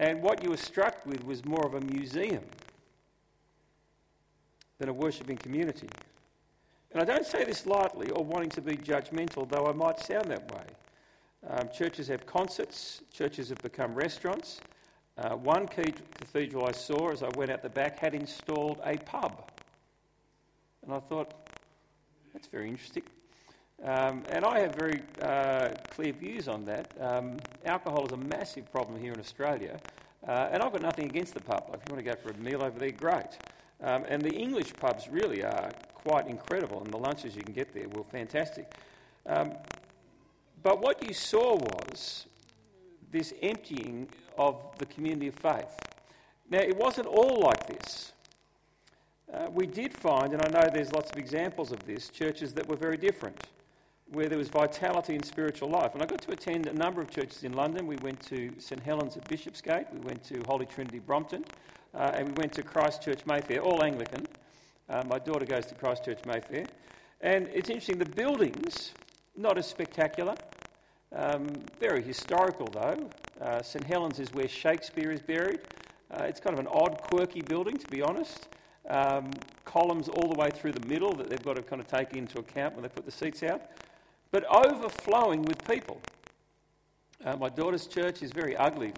And 0.01 0.21
what 0.21 0.43
you 0.43 0.51
were 0.51 0.57
struck 0.57 1.07
with 1.07 1.25
was 1.25 1.45
more 1.45 1.65
of 1.65 1.75
a 1.75 1.81
museum 1.81 2.43
than 4.81 4.89
a 4.89 4.93
worshipping 4.93 5.37
community. 5.37 5.89
And 6.91 7.01
I 7.01 7.05
don't 7.05 7.25
say 7.25 7.45
this 7.45 7.67
lightly 7.67 8.11
or 8.11 8.25
wanting 8.25 8.51
to 8.51 8.61
be 8.61 8.77
judgmental, 8.77 9.49
though 9.49 9.67
I 9.67 9.73
might 9.73 10.01
sound 10.01 10.25
that 10.25 10.53
way. 10.53 10.65
Um, 11.51 11.69
churches 11.73 12.09
have 12.09 12.27
concerts, 12.27 13.03
churches 13.13 13.51
have 13.51 13.63
become 13.63 13.95
restaurants. 13.95 14.61
Uh, 15.19 15.37
one 15.37 15.69
key 15.69 15.95
cathedral 16.17 16.67
I 16.67 16.73
saw 16.73 17.13
as 17.13 17.23
I 17.23 17.29
went 17.37 17.53
out 17.53 17.63
the 17.63 17.69
back 17.69 18.01
had 18.01 18.13
installed 18.13 18.81
a 18.85 18.97
pub. 18.97 19.53
And 20.83 20.93
I 20.93 20.99
thought, 20.99 21.49
that's 22.33 22.49
very 22.49 22.69
interesting. 22.69 23.05
Um, 23.85 24.25
and 24.31 24.45
I 24.45 24.59
have 24.59 24.75
very 24.75 25.03
uh, 25.23 25.69
clear 25.91 26.13
views 26.13 26.49
on 26.49 26.65
that. 26.65 26.93
Um, 27.01 27.37
alcohol 27.65 28.07
is 28.07 28.13
a 28.13 28.17
massive 28.17 28.71
problem 28.73 29.01
here 29.01 29.13
in 29.13 29.21
Australia, 29.21 29.79
uh, 30.27 30.49
and 30.51 30.63
I've 30.63 30.73
got 30.73 30.83
nothing 30.83 31.07
against 31.07 31.35
the 31.35 31.41
pub. 31.41 31.71
If 31.73 31.81
you 31.89 31.95
want 31.95 32.05
to 32.05 32.11
go 32.11 32.17
for 32.21 32.31
a 32.31 32.37
meal 32.39 32.63
over 32.65 32.77
there, 32.79 32.91
great. 32.91 33.39
Um, 33.81 34.05
and 34.09 34.21
the 34.21 34.35
English 34.35 34.75
pubs 34.75 35.09
really 35.09 35.45
are 35.45 35.71
quite 35.95 36.27
incredible, 36.27 36.83
and 36.83 36.93
the 36.93 36.99
lunches 36.99 37.37
you 37.37 37.43
can 37.43 37.55
get 37.55 37.73
there 37.73 37.89
were 37.89 38.03
fantastic. 38.03 38.73
Um, 39.27 39.53
but 40.63 40.81
what 40.81 41.07
you 41.07 41.15
saw 41.15 41.57
was 41.57 42.27
this 43.13 43.33
emptying 43.43 44.09
of 44.37 44.57
the 44.79 44.87
community 44.87 45.29
of 45.29 45.35
faith. 45.35 45.79
Now, 46.51 46.59
it 46.59 46.77
wasn't 46.77 47.07
all 47.07 47.41
like 47.41 47.67
this. 47.67 48.13
Uh, 49.33 49.47
we 49.53 49.67
did 49.67 49.95
find, 49.95 50.33
and 50.33 50.43
I 50.43 50.49
know 50.49 50.69
there's 50.73 50.93
lots 50.93 51.11
of 51.11 51.17
examples 51.17 51.71
of 51.71 51.85
this, 51.87 52.09
churches 52.09 52.53
that 52.55 52.67
were 52.67 52.77
very 52.77 52.97
different, 52.97 53.39
where 54.13 54.29
there 54.29 54.39
was 54.39 54.49
vitality 54.49 55.15
in 55.15 55.23
spiritual 55.23 55.69
life. 55.69 55.95
And 55.95 56.03
I 56.03 56.07
got 56.07 56.23
to 56.23 56.33
attend 56.33 56.67
a 56.67 56.73
number 56.73 57.01
of 57.01 57.11
churches 57.11 57.45
in 57.45 57.53
London. 57.53 57.87
We 57.87 57.97
went 57.97 58.21
to 58.29 58.53
St 58.59 58.83
Helen's 58.83 59.17
at 59.17 59.29
Bishopsgate, 59.29 59.87
we 59.93 60.01
went 60.01 60.25
to 60.25 60.43
Holy 60.47 60.67
Trinity 60.67 60.99
Brompton, 60.99 61.45
uh, 61.95 62.13
and 62.15 62.29
we 62.29 62.35
went 62.35 62.53
to 62.55 62.63
Christchurch 62.63 63.27
Mayfair, 63.27 63.61
all 63.61 63.83
Anglican. 63.83 64.27
Uh, 64.89 65.05
my 65.07 65.19
daughter 65.19 65.45
goes 65.45 65.67
to 65.67 65.75
Christchurch 65.75 66.25
Mayfair. 66.25 66.65
And 67.21 67.49
it's 67.53 67.69
interesting, 67.69 67.99
the 67.99 68.07
buildings, 68.07 68.93
not 69.37 69.59
as 69.59 69.67
spectacular, 69.67 70.35
um, 71.15 71.49
very 71.81 72.03
historical 72.03 72.67
though. 72.67 73.09
Uh, 73.41 73.63
St 73.63 73.85
Helen's 73.85 74.19
is 74.19 74.33
where 74.33 74.49
Shakespeare 74.49 75.11
is 75.11 75.21
buried. 75.21 75.61
Uh, 76.11 76.25
it's 76.25 76.41
kind 76.41 76.59
of 76.59 76.61
an 76.61 76.71
odd, 76.73 77.01
quirky 77.03 77.43
building, 77.43 77.77
to 77.77 77.87
be 77.89 78.03
honest. 78.03 78.49
Um, 78.89 79.31
columns 79.65 80.09
all 80.09 80.29
the 80.29 80.39
way 80.39 80.51
through 80.51 80.73
the 80.73 80.87
middle 80.87 81.13
that 81.15 81.29
they've 81.29 81.43
got 81.43 81.57
to 81.57 81.63
kind 81.63 81.81
of 81.81 81.89
take 81.89 82.15
into 82.15 82.39
account 82.39 82.75
when 82.75 82.83
they 82.83 82.89
put 82.89 83.05
the 83.05 83.11
seats 83.11 83.43
out, 83.43 83.63
but 84.31 84.45
overflowing 84.45 85.43
with 85.43 85.67
people. 85.67 86.01
Uh, 87.25 87.37
my 87.37 87.49
daughter's 87.49 87.87
church 87.87 88.23
is 88.23 88.31
very 88.31 88.57
ugly, 88.57 88.93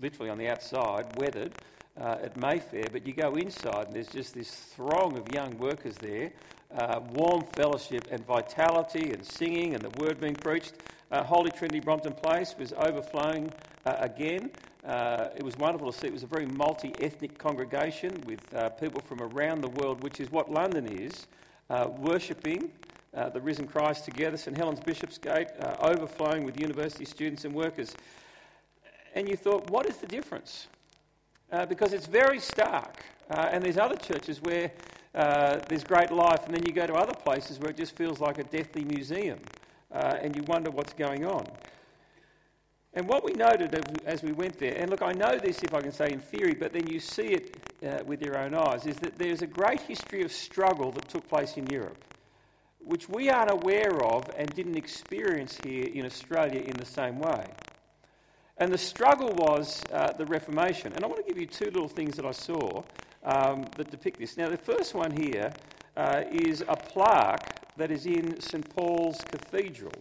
literally 0.00 0.30
on 0.30 0.38
the 0.38 0.48
outside, 0.48 1.06
weathered 1.18 1.52
uh, 2.00 2.16
at 2.22 2.36
Mayfair, 2.36 2.84
but 2.92 3.06
you 3.06 3.12
go 3.12 3.34
inside 3.34 3.86
and 3.86 3.96
there's 3.96 4.08
just 4.08 4.34
this 4.34 4.50
throng 4.50 5.18
of 5.18 5.32
young 5.32 5.56
workers 5.58 5.94
there, 5.96 6.30
uh, 6.76 7.00
warm 7.12 7.42
fellowship 7.54 8.06
and 8.10 8.24
vitality 8.26 9.12
and 9.12 9.24
singing 9.24 9.74
and 9.74 9.82
the 9.82 10.02
word 10.02 10.20
being 10.20 10.34
preached. 10.34 10.74
Uh, 11.10 11.22
Holy 11.22 11.50
Trinity 11.50 11.80
Brompton 11.80 12.12
Place 12.12 12.54
was 12.58 12.72
overflowing 12.72 13.52
uh, 13.84 13.94
again. 13.98 14.50
Uh, 14.84 15.28
it 15.36 15.42
was 15.42 15.56
wonderful 15.58 15.92
to 15.92 15.98
see. 15.98 16.06
It 16.06 16.12
was 16.12 16.22
a 16.22 16.28
very 16.28 16.46
multi 16.46 16.92
ethnic 17.00 17.38
congregation 17.38 18.22
with 18.26 18.40
people 18.80 19.00
from 19.02 19.20
around 19.20 19.60
the 19.60 19.68
world, 19.68 20.02
which 20.02 20.20
is 20.20 20.30
what 20.30 20.50
London 20.50 20.86
is, 20.86 21.26
worshipping 21.98 22.70
uh, 23.16 23.30
the 23.30 23.40
risen 23.40 23.66
Christ 23.66 24.04
together. 24.04 24.36
St 24.36 24.56
Helen's 24.56 24.80
Bishopsgate 24.80 25.48
uh, 25.60 25.76
overflowing 25.80 26.44
with 26.44 26.60
university 26.60 27.04
students 27.04 27.44
and 27.44 27.54
workers. 27.54 27.94
And 29.14 29.28
you 29.28 29.36
thought, 29.36 29.70
what 29.70 29.86
is 29.86 29.96
the 29.96 30.06
difference? 30.06 30.66
Uh, 31.50 31.64
because 31.66 31.92
it's 31.92 32.06
very 32.06 32.38
stark. 32.38 33.04
and 33.30 33.64
there's 33.64 33.78
other 33.78 33.96
churches 33.96 34.42
where 34.42 34.70
there's 35.12 35.84
great 35.84 36.12
life, 36.12 36.44
and 36.46 36.54
then 36.54 36.64
you 36.66 36.72
go 36.72 36.86
to 36.86 36.94
other 36.94 37.14
places 37.14 37.58
where 37.58 37.70
it 37.70 37.76
just 37.76 37.96
feels 37.96 38.20
like 38.20 38.38
a 38.38 38.44
deathly 38.44 38.84
museum, 38.84 39.38
and 39.90 40.36
you 40.36 40.42
wonder 40.42 40.70
what's 40.70 40.92
going 40.92 41.24
on. 41.24 41.46
And 42.96 43.06
what 43.06 43.24
we 43.24 43.32
noted 43.32 43.74
as 44.06 44.22
we 44.22 44.32
went 44.32 44.58
there, 44.58 44.74
and 44.74 44.90
look, 44.90 45.02
I 45.02 45.12
know 45.12 45.38
this 45.38 45.62
if 45.62 45.74
I 45.74 45.82
can 45.82 45.92
say 45.92 46.10
in 46.10 46.18
theory, 46.18 46.54
but 46.54 46.72
then 46.72 46.86
you 46.86 46.98
see 46.98 47.28
it 47.28 47.54
uh, 47.86 48.02
with 48.06 48.22
your 48.22 48.38
own 48.38 48.54
eyes, 48.54 48.86
is 48.86 48.96
that 48.96 49.18
there's 49.18 49.42
a 49.42 49.46
great 49.46 49.82
history 49.82 50.22
of 50.22 50.32
struggle 50.32 50.90
that 50.92 51.06
took 51.06 51.28
place 51.28 51.58
in 51.58 51.66
Europe, 51.66 52.02
which 52.86 53.08
we 53.08 53.28
aren't 53.28 53.50
aware 53.50 54.00
of 54.04 54.30
and 54.36 54.48
didn't 54.54 54.76
experience 54.76 55.58
here 55.64 55.86
in 55.86 56.06
Australia 56.06 56.60
in 56.60 56.76
the 56.76 56.86
same 56.86 57.18
way. 57.18 57.44
And 58.58 58.72
the 58.72 58.78
struggle 58.78 59.34
was 59.34 59.82
uh, 59.92 60.12
the 60.12 60.24
Reformation. 60.24 60.92
And 60.94 61.04
I 61.04 61.08
want 61.08 61.18
to 61.18 61.30
give 61.30 61.38
you 61.38 61.46
two 61.46 61.66
little 61.66 61.88
things 61.88 62.16
that 62.16 62.24
I 62.24 62.30
saw 62.30 62.84
um, 63.24 63.66
that 63.76 63.90
depict 63.90 64.20
this. 64.20 64.36
Now, 64.36 64.48
the 64.48 64.56
first 64.56 64.94
one 64.94 65.10
here 65.10 65.52
uh, 65.96 66.22
is 66.30 66.62
a 66.66 66.76
plaque 66.76 67.76
that 67.76 67.90
is 67.90 68.06
in 68.06 68.40
St 68.40 68.74
Paul's 68.74 69.20
Cathedral. 69.30 69.92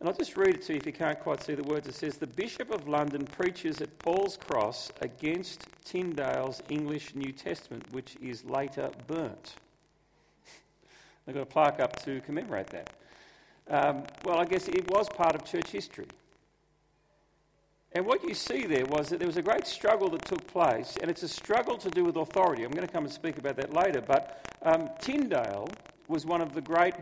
And 0.00 0.08
I'll 0.08 0.14
just 0.14 0.38
read 0.38 0.54
it 0.54 0.62
to 0.62 0.72
you 0.72 0.78
if 0.78 0.86
you 0.86 0.94
can't 0.94 1.20
quite 1.20 1.44
see 1.44 1.54
the 1.54 1.62
words. 1.62 1.86
It 1.86 1.94
says, 1.94 2.16
The 2.16 2.26
Bishop 2.26 2.70
of 2.70 2.88
London 2.88 3.26
preaches 3.26 3.82
at 3.82 3.98
Paul's 3.98 4.38
Cross 4.38 4.90
against 5.02 5.66
Tyndale's 5.84 6.62
English 6.70 7.14
New 7.14 7.32
Testament, 7.32 7.84
which 7.92 8.16
is 8.22 8.42
later 8.42 8.90
burnt. 9.06 9.56
They've 11.30 11.36
got 11.36 11.42
a 11.42 11.46
plaque 11.46 11.78
up 11.78 12.02
to 12.02 12.20
commemorate 12.22 12.66
that. 12.70 12.90
Um, 13.68 14.02
well, 14.24 14.40
I 14.40 14.44
guess 14.44 14.66
it 14.66 14.90
was 14.90 15.08
part 15.08 15.36
of 15.36 15.44
church 15.44 15.70
history. 15.70 16.08
And 17.92 18.04
what 18.04 18.24
you 18.24 18.34
see 18.34 18.66
there 18.66 18.84
was 18.86 19.10
that 19.10 19.20
there 19.20 19.28
was 19.28 19.36
a 19.36 19.42
great 19.42 19.64
struggle 19.64 20.10
that 20.10 20.24
took 20.24 20.44
place, 20.48 20.96
and 21.00 21.08
it's 21.08 21.22
a 21.22 21.28
struggle 21.28 21.78
to 21.78 21.88
do 21.88 22.04
with 22.04 22.16
authority. 22.16 22.64
I'm 22.64 22.72
going 22.72 22.84
to 22.84 22.92
come 22.92 23.04
and 23.04 23.12
speak 23.12 23.38
about 23.38 23.54
that 23.58 23.72
later, 23.72 24.00
but 24.00 24.44
um, 24.62 24.90
Tyndale 24.98 25.68
was 26.08 26.26
one 26.26 26.40
of 26.40 26.52
the 26.52 26.60
great 26.60 26.94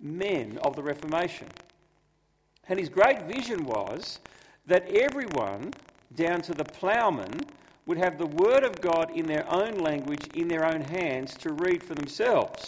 men 0.00 0.58
of 0.62 0.76
the 0.76 0.82
Reformation. 0.82 1.48
And 2.66 2.78
his 2.78 2.88
great 2.88 3.24
vision 3.24 3.66
was 3.66 4.18
that 4.66 4.88
everyone, 4.96 5.74
down 6.14 6.40
to 6.40 6.54
the 6.54 6.64
ploughman, 6.64 7.38
would 7.84 7.98
have 7.98 8.16
the 8.16 8.28
Word 8.28 8.64
of 8.64 8.80
God 8.80 9.10
in 9.14 9.26
their 9.26 9.44
own 9.52 9.76
language, 9.76 10.26
in 10.32 10.48
their 10.48 10.64
own 10.64 10.80
hands, 10.80 11.34
to 11.34 11.52
read 11.52 11.82
for 11.82 11.94
themselves. 11.94 12.64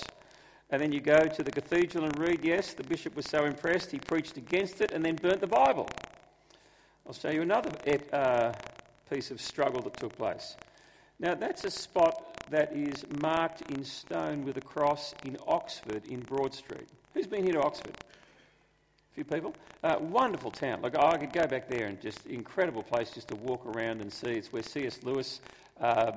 And 0.71 0.83
then 0.83 0.91
you 0.93 1.01
go 1.01 1.27
to 1.27 1.43
the 1.43 1.51
cathedral 1.51 2.05
and 2.05 2.19
read, 2.19 2.41
yes, 2.43 2.75
the 2.75 2.83
bishop 2.83 3.15
was 3.15 3.27
so 3.27 3.45
impressed, 3.45 3.93
he 3.93 3.99
preached 3.99 4.37
against 4.37 4.81
it 4.81 4.93
and 4.93 5.05
then 5.05 5.15
burnt 5.17 5.41
the 5.41 5.47
Bible. 5.47 5.89
I'll 7.07 7.13
show 7.13 7.31
you 7.31 7.43
another 7.43 7.71
uh, 8.13 8.53
piece 9.09 9.31
of 9.31 9.41
struggle 9.41 9.81
that 9.83 9.97
took 9.97 10.17
place. 10.17 10.57
Now, 11.21 11.35
that's 11.35 11.65
a 11.65 11.71
spot 11.71 12.37
that 12.51 12.73
is 12.73 13.05
marked 13.21 13.63
in 13.71 13.85
stone 13.85 14.45
with 14.45 14.57
a 14.57 14.61
cross 14.61 15.15
in 15.25 15.37
Oxford 15.47 16.05
in 16.07 16.21
Broad 16.21 16.53
Street. 16.53 16.89
Who's 17.15 17.27
been 17.27 17.45
here 17.45 17.55
to 17.55 17.63
Oxford? 17.63 17.97
A 17.97 19.15
few 19.15 19.25
people. 19.25 19.55
Uh, 19.83 19.97
wonderful 20.01 20.51
town. 20.51 20.83
Like 20.83 20.99
I 20.99 21.17
could 21.17 21.33
go 21.33 21.47
back 21.47 21.69
there 21.69 21.87
and 21.87 22.01
just 22.01 22.27
incredible 22.27 22.83
place 22.83 23.11
just 23.11 23.29
to 23.29 23.37
walk 23.37 23.65
around 23.67 24.01
and 24.01 24.13
see. 24.13 24.33
It's 24.33 24.53
where 24.53 24.63
C.S. 24.63 25.01
Lewis 25.05 25.41
uh, 25.81 26.13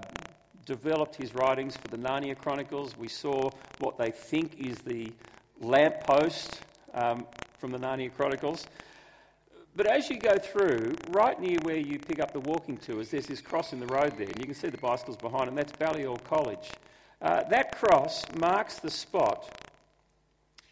developed 0.70 1.16
his 1.16 1.34
writings 1.34 1.76
for 1.76 1.88
the 1.88 1.98
Narnia 1.98 2.38
Chronicles. 2.38 2.96
We 2.96 3.08
saw 3.08 3.50
what 3.80 3.98
they 3.98 4.12
think 4.12 4.60
is 4.60 4.78
the 4.78 5.12
lamppost 5.60 6.62
um, 6.94 7.26
from 7.58 7.72
the 7.72 7.80
Narnia 7.80 8.14
Chronicles. 8.16 8.68
But 9.76 9.88
as 9.88 10.12
you 10.12 10.20
go 10.20 10.38
through, 10.38 10.94
right 11.10 11.42
near 11.42 11.58
where 11.64 11.78
you 11.78 11.98
pick 11.98 12.20
up 12.20 12.34
the 12.34 12.40
walking 12.42 12.78
tours, 12.78 13.10
there's 13.10 13.26
this 13.26 13.42
cross 13.42 13.74
in 13.74 13.80
the 13.80 13.88
road 13.88 14.14
there, 14.16 14.28
and 14.28 14.38
you 14.38 14.46
can 14.46 14.54
see 14.54 14.70
the 14.70 14.78
bicycles 14.78 15.18
behind, 15.18 15.48
and 15.48 15.58
that's 15.58 15.72
Balliol 15.72 16.18
College. 16.18 16.70
Uh, 17.20 17.42
that 17.50 17.76
cross 17.76 18.24
marks 18.38 18.78
the 18.78 18.92
spot 18.92 19.50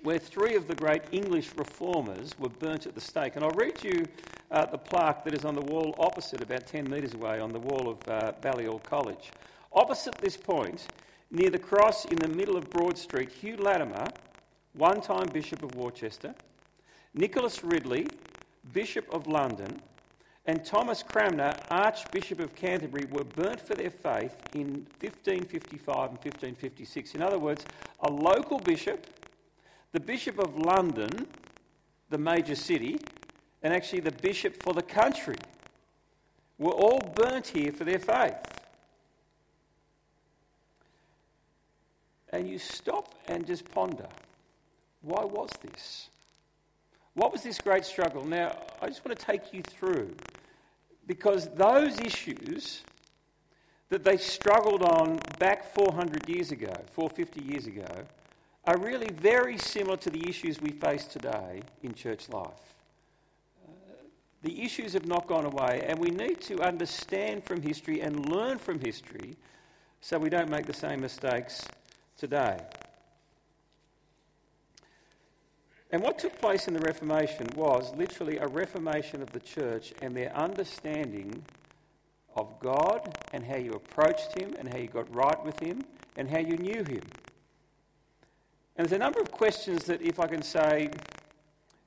where 0.04 0.20
three 0.20 0.54
of 0.54 0.68
the 0.68 0.76
great 0.76 1.02
English 1.12 1.50
reformers 1.58 2.38
were 2.38 2.50
burnt 2.50 2.86
at 2.86 2.94
the 2.94 3.02
stake. 3.02 3.36
And 3.36 3.44
I'll 3.44 3.50
read 3.52 3.84
you 3.84 4.06
uh, 4.52 4.68
the 4.68 4.78
plaque 4.78 5.24
that 5.24 5.34
is 5.34 5.44
on 5.44 5.56
the 5.56 5.62
wall 5.62 5.96
opposite, 5.98 6.44
about 6.44 6.68
10 6.68 6.88
metres 6.88 7.16
away, 7.16 7.40
on 7.40 7.52
the 7.52 7.60
wall 7.60 7.90
of 7.90 8.08
uh, 8.08 8.34
Balliol 8.42 8.78
College. 8.80 9.32
Opposite 9.78 10.16
this 10.16 10.36
point, 10.36 10.88
near 11.30 11.52
the 11.52 11.60
cross 11.60 12.06
in 12.06 12.16
the 12.18 12.28
middle 12.28 12.58
of 12.58 12.68
Broad 12.72 12.98
Street, 12.98 13.30
Hugh 13.30 13.58
Latimer, 13.58 14.08
one 14.74 15.02
time 15.02 15.28
Bishop 15.32 15.62
of 15.62 15.76
Worcester, 15.76 16.34
Nicholas 17.14 17.64
Ridley, 17.64 18.08
Bishop 18.74 19.08
of 19.14 19.28
London, 19.28 19.80
and 20.48 20.66
Thomas 20.66 21.04
Cranmer, 21.04 21.56
Archbishop 21.70 22.40
of 22.40 22.56
Canterbury, 22.56 23.06
were 23.12 23.24
burnt 23.24 23.62
for 23.62 23.76
their 23.76 23.92
faith 23.92 24.36
in 24.56 24.88
1555 25.00 26.10
and 26.10 26.18
1556. 26.18 27.14
In 27.14 27.22
other 27.22 27.38
words, 27.38 27.64
a 28.00 28.10
local 28.10 28.58
bishop 28.58 29.06
the 29.92 30.00
Bishop 30.00 30.40
of 30.40 30.58
London, 30.58 31.28
the 32.10 32.18
major 32.18 32.56
city, 32.56 33.00
and 33.62 33.72
actually 33.72 34.00
the 34.00 34.12
bishop 34.12 34.60
for 34.64 34.74
the 34.74 34.82
country 34.82 35.38
were 36.58 36.74
all 36.74 37.00
burnt 37.14 37.46
here 37.46 37.72
for 37.72 37.84
their 37.84 38.00
faith. 38.00 38.57
And 42.32 42.48
you 42.48 42.60
stop 42.60 43.14
and 43.28 43.46
just 43.46 43.70
ponder 43.72 44.08
why 45.02 45.24
was 45.24 45.50
this? 45.62 46.10
What 47.14 47.32
was 47.32 47.42
this 47.42 47.60
great 47.60 47.86
struggle? 47.86 48.26
Now, 48.26 48.58
I 48.82 48.88
just 48.88 49.04
want 49.06 49.18
to 49.18 49.26
take 49.26 49.54
you 49.54 49.64
through 49.64 50.16
because 51.08 51.48
those 51.56 52.00
issues 52.00 52.84
that 53.90 54.04
they 54.04 54.18
struggled 54.18 54.84
on 54.84 55.20
back 55.40 55.74
400 55.74 56.28
years 56.28 56.52
ago, 56.52 56.74
450 56.92 57.42
years 57.42 57.66
ago, 57.68 57.88
are 58.66 58.78
really 58.78 59.10
very 59.14 59.58
similar 59.58 59.96
to 59.98 60.10
the 60.10 60.28
issues 60.28 60.62
we 60.62 60.72
face 60.72 61.06
today 61.06 61.62
in 61.84 61.94
church 61.94 62.28
life. 62.30 62.52
The 64.44 64.62
issues 64.62 64.94
have 64.94 65.08
not 65.08 65.26
gone 65.26 65.46
away, 65.46 65.86
and 65.88 65.98
we 65.98 66.10
need 66.10 66.42
to 66.42 66.62
understand 66.62 67.46
from 67.46 67.62
history 67.62 68.02
and 68.02 68.30
learn 68.30 68.58
from 68.58 68.80
history 68.80 69.36
so 70.02 70.20
we 70.20 70.30
don't 70.30 70.50
make 70.50 70.66
the 70.66 70.74
same 70.74 71.02
mistakes 71.02 71.66
today. 72.18 72.58
And 75.92 76.02
what 76.02 76.20
took 76.20 76.38
place 76.40 76.68
in 76.68 76.74
the 76.74 76.82
Reformation 76.82 77.48
was 77.56 77.94
literally 77.96 78.38
a 78.38 78.48
reformation 78.48 79.22
of 79.22 79.32
the 79.32 79.40
church 79.40 79.94
and 80.02 80.16
their 80.16 80.36
understanding 80.36 81.44
of 82.36 82.60
God 82.60 83.18
and 83.32 83.44
how 83.44 83.56
you 83.56 83.72
approached 83.72 84.38
Him 84.38 84.54
and 84.60 84.68
how 84.68 84.78
you 84.78 84.88
got 84.88 85.14
right 85.16 85.46
with 85.46 85.60
Him 85.60 85.86
and 86.18 86.30
how 86.30 86.40
you 86.40 86.58
knew 86.58 86.84
Him. 86.84 87.04
And 88.76 88.86
there's 88.86 88.92
a 88.92 88.98
number 88.98 89.22
of 89.22 89.32
questions 89.32 89.86
that, 89.86 90.02
if 90.02 90.20
I 90.20 90.28
can 90.28 90.42
say, 90.42 90.92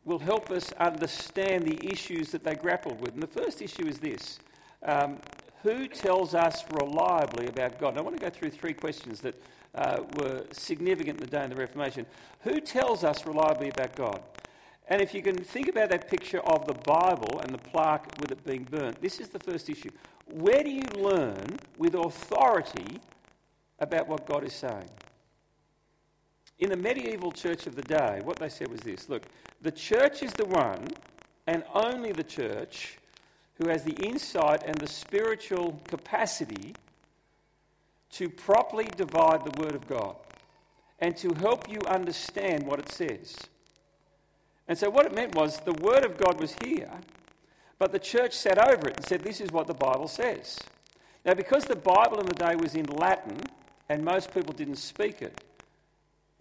will 0.04 0.18
help 0.18 0.50
us 0.50 0.72
understand 0.72 1.64
the 1.64 1.78
issues 1.88 2.30
that 2.32 2.42
they 2.42 2.54
grappled 2.54 3.00
with. 3.00 3.12
And 3.12 3.22
the 3.22 3.26
first 3.26 3.60
issue 3.60 3.87
is 3.87 3.99
this 3.99 4.40
um, 4.82 5.18
Who 5.62 5.88
tells 5.88 6.35
us 6.35 6.64
reliably 6.73 7.47
about 7.49 7.79
God? 7.79 7.90
And 7.90 7.99
I 7.99 8.02
want 8.02 8.17
to 8.17 8.23
go 8.23 8.31
through 8.31 8.50
three 8.50 8.73
questions 8.73 9.21
that 9.21 9.35
uh, 9.75 10.02
were 10.19 10.45
significant 10.52 11.21
in 11.21 11.25
the 11.26 11.31
day 11.31 11.45
of 11.45 11.50
the 11.50 11.57
Reformation. 11.57 12.07
Who 12.40 12.61
tells 12.61 13.05
us 13.05 13.26
reliably 13.26 13.69
about 13.69 13.95
God? 13.95 14.23
And 14.88 15.00
if 15.00 15.14
you 15.14 15.23
can 15.23 15.37
think 15.37 15.69
about 15.69 15.90
that 15.90 16.11
picture 16.11 16.40
of 16.40 16.67
the 16.67 16.75
Bible 16.75 17.40
and 17.40 17.50
the 17.50 17.59
plaque 17.59 18.07
with 18.21 18.33
it 18.33 18.45
being 18.45 18.64
burnt, 18.64 19.00
this 19.00 19.21
is 19.21 19.29
the 19.29 19.38
first 19.38 19.69
issue. 19.69 19.90
Where 20.26 20.62
do 20.62 20.71
you 20.71 20.87
learn 20.97 21.59
with 21.79 21.95
authority 21.95 23.00
about 23.79 24.09
what 24.09 24.26
God 24.26 24.45
is 24.45 24.52
saying? 24.52 24.90
In 26.59 26.71
the 26.71 26.76
medieval 26.76 27.33
church 27.33 27.67
of 27.67 27.76
the 27.76 27.83
day, 27.83 28.21
what 28.25 28.38
they 28.38 28.49
said 28.49 28.69
was 28.69 28.81
this 28.81 29.09
look, 29.09 29.23
the 29.62 29.71
church 29.71 30.23
is 30.23 30.33
the 30.33 30.47
one 30.47 30.88
and 31.47 31.64
only 31.73 32.12
the 32.12 32.25
church 32.25 32.99
who 33.61 33.69
has 33.69 33.85
the 33.85 33.93
insight 33.93 34.62
and 34.64 34.76
the 34.79 34.87
spiritual 34.87 35.81
capacity 35.88 36.75
to 38.11 38.29
properly 38.29 38.88
divide 38.97 39.45
the 39.45 39.62
Word 39.62 39.75
of 39.75 39.87
God 39.87 40.17
and 40.99 41.17
to 41.19 41.35
help 41.35 41.69
you 41.69 41.79
understand 41.87 42.67
what 42.67 42.79
it 42.79 42.90
says. 42.90 43.37
And 44.67 44.79
so, 44.79 44.88
what 44.88 45.05
it 45.05 45.14
meant 45.14 45.35
was 45.35 45.59
the 45.61 45.75
Word 45.75 46.05
of 46.05 46.17
God 46.17 46.40
was 46.40 46.55
here, 46.64 46.90
but 47.79 47.93
the 47.93 47.99
church 47.99 48.33
sat 48.33 48.59
over 48.59 48.88
it 48.88 48.97
and 48.97 49.05
said, 49.05 49.23
This 49.23 49.40
is 49.40 49.52
what 49.52 49.67
the 49.67 49.75
Bible 49.75 50.09
says. 50.09 50.59
Now, 51.25 51.35
because 51.35 51.64
the 51.64 51.76
Bible 51.76 52.19
in 52.19 52.26
the 52.26 52.35
day 52.35 52.57
was 52.57 52.75
in 52.75 52.87
Latin 52.87 53.40
and 53.90 54.05
most 54.05 54.33
people 54.33 54.55
didn't 54.55 54.76
speak 54.76 55.21
it, 55.21 55.38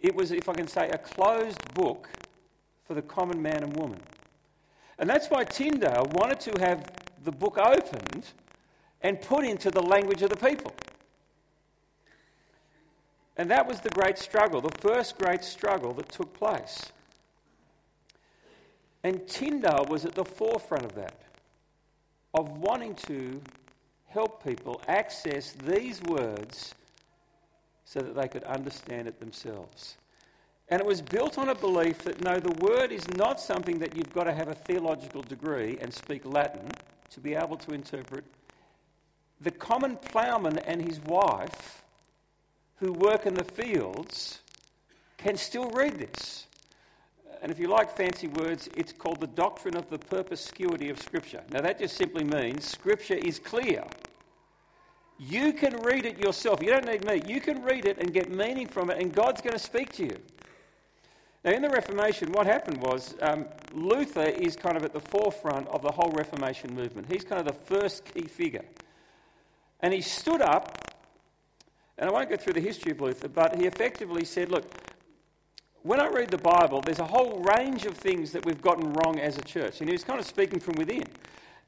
it 0.00 0.14
was, 0.14 0.30
if 0.32 0.48
I 0.48 0.54
can 0.54 0.68
say, 0.68 0.88
a 0.88 0.96
closed 0.96 1.74
book 1.74 2.08
for 2.86 2.94
the 2.94 3.02
common 3.02 3.42
man 3.42 3.62
and 3.62 3.76
woman. 3.76 4.00
And 4.98 5.08
that's 5.08 5.28
why 5.28 5.44
Tyndale 5.44 6.06
wanted 6.12 6.40
to 6.40 6.60
have 6.60 6.84
the 7.24 7.32
book 7.32 7.58
opened 7.58 8.26
and 9.02 9.20
put 9.20 9.44
into 9.44 9.70
the 9.70 9.82
language 9.82 10.22
of 10.22 10.30
the 10.30 10.36
people. 10.36 10.72
And 13.36 13.50
that 13.50 13.66
was 13.66 13.80
the 13.80 13.90
great 13.90 14.18
struggle, 14.18 14.60
the 14.60 14.78
first 14.80 15.16
great 15.16 15.44
struggle 15.44 15.94
that 15.94 16.08
took 16.10 16.32
place. 16.34 16.92
And 19.02 19.26
Tyndale 19.26 19.86
was 19.88 20.04
at 20.04 20.14
the 20.14 20.24
forefront 20.24 20.84
of 20.84 20.94
that, 20.94 21.18
of 22.34 22.58
wanting 22.58 22.94
to 23.06 23.40
help 24.08 24.44
people 24.44 24.82
access 24.88 25.52
these 25.64 26.02
words 26.02 26.74
so 27.84 28.00
that 28.00 28.14
they 28.14 28.28
could 28.28 28.44
understand 28.44 29.08
it 29.08 29.18
themselves. 29.18 29.96
And 30.68 30.80
it 30.80 30.86
was 30.86 31.00
built 31.00 31.38
on 31.38 31.48
a 31.48 31.54
belief 31.54 32.02
that 32.02 32.22
no, 32.22 32.38
the 32.38 32.52
word 32.64 32.92
is 32.92 33.08
not 33.16 33.40
something 33.40 33.78
that 33.78 33.96
you've 33.96 34.12
got 34.12 34.24
to 34.24 34.34
have 34.34 34.48
a 34.48 34.54
theological 34.54 35.22
degree 35.22 35.78
and 35.80 35.92
speak 35.92 36.24
Latin 36.24 36.68
to 37.10 37.20
be 37.20 37.34
able 37.34 37.56
to 37.56 37.72
interpret. 37.72 38.24
The 39.40 39.50
common 39.50 39.96
ploughman 39.96 40.58
and 40.58 40.82
his 40.82 41.00
wife 41.00 41.82
who 42.76 42.92
work 42.92 43.26
in 43.26 43.34
the 43.34 43.44
fields 43.44 44.40
can 45.16 45.36
still 45.36 45.70
read 45.70 45.98
this. 45.98 46.46
And 47.42 47.50
if 47.50 47.58
you 47.58 47.68
like 47.68 47.96
fancy 47.96 48.28
words, 48.28 48.68
it's 48.76 48.92
called 48.92 49.20
the 49.20 49.26
doctrine 49.26 49.76
of 49.76 49.88
the 49.88 49.98
perspicuity 49.98 50.90
of 50.90 51.00
Scripture. 51.00 51.42
Now, 51.50 51.62
that 51.62 51.78
just 51.78 51.96
simply 51.96 52.24
means 52.24 52.66
Scripture 52.66 53.14
is 53.14 53.38
clear. 53.38 53.84
You 55.18 55.52
can 55.52 55.76
read 55.82 56.04
it 56.04 56.18
yourself. 56.18 56.62
You 56.62 56.70
don't 56.70 56.86
need 56.86 57.04
me. 57.04 57.22
You 57.26 57.40
can 57.40 57.62
read 57.62 57.86
it 57.86 57.98
and 57.98 58.12
get 58.12 58.30
meaning 58.30 58.66
from 58.66 58.90
it, 58.90 58.98
and 58.98 59.12
God's 59.12 59.40
going 59.40 59.52
to 59.52 59.58
speak 59.58 59.92
to 59.94 60.04
you. 60.04 60.16
Now, 61.42 61.52
in 61.52 61.62
the 61.62 61.70
Reformation, 61.70 62.32
what 62.32 62.46
happened 62.46 62.82
was 62.82 63.14
um, 63.22 63.46
Luther 63.72 64.24
is 64.24 64.56
kind 64.56 64.76
of 64.76 64.84
at 64.84 64.92
the 64.92 65.00
forefront 65.00 65.68
of 65.68 65.80
the 65.80 65.90
whole 65.90 66.10
Reformation 66.10 66.74
movement. 66.74 67.10
He's 67.10 67.24
kind 67.24 67.40
of 67.40 67.46
the 67.46 67.64
first 67.64 68.04
key 68.04 68.26
figure. 68.26 68.64
And 69.80 69.94
he 69.94 70.02
stood 70.02 70.42
up, 70.42 70.94
and 71.96 72.10
I 72.10 72.12
won't 72.12 72.28
go 72.28 72.36
through 72.36 72.52
the 72.52 72.60
history 72.60 72.92
of 72.92 73.00
Luther, 73.00 73.28
but 73.28 73.56
he 73.56 73.66
effectively 73.66 74.26
said, 74.26 74.50
Look, 74.50 74.70
when 75.82 75.98
I 75.98 76.08
read 76.08 76.30
the 76.30 76.38
Bible, 76.38 76.82
there's 76.82 76.98
a 76.98 77.06
whole 77.06 77.42
range 77.56 77.86
of 77.86 77.96
things 77.96 78.32
that 78.32 78.44
we've 78.44 78.60
gotten 78.60 78.92
wrong 78.92 79.18
as 79.18 79.38
a 79.38 79.42
church. 79.42 79.80
And 79.80 79.88
he 79.88 79.94
was 79.94 80.04
kind 80.04 80.20
of 80.20 80.26
speaking 80.26 80.60
from 80.60 80.74
within. 80.74 81.04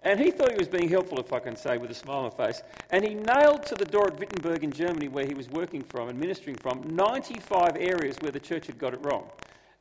And 0.03 0.21
he 0.21 0.31
thought 0.31 0.51
he 0.51 0.59
was 0.59 0.69
being 0.69 0.91
helpful, 0.91 1.19
if 1.19 1.33
I 1.33 1.39
can 1.39 1.57
say, 1.57 1.79
with 1.79 1.91
a 1.91 1.95
smile 1.95 2.19
on 2.19 2.25
my 2.25 2.47
face. 2.47 2.63
And 2.91 3.05
he 3.05 3.15
nailed 3.15 3.65
to 3.67 3.75
the 3.75 3.87
door 3.87 4.09
at 4.09 4.19
Wittenberg 4.19 4.65
in 4.65 4.73
Germany, 4.73 5.09
where 5.09 5.25
he 5.25 5.33
was 5.33 5.49
working 5.49 5.83
from 5.83 6.09
and 6.09 6.19
ministering 6.19 6.57
from, 6.57 6.95
95 6.95 7.77
areas 7.79 8.17
where 8.21 8.33
the 8.33 8.41
church 8.41 8.67
had 8.67 8.79
got 8.79 8.93
it 8.93 9.01
wrong. 9.03 9.31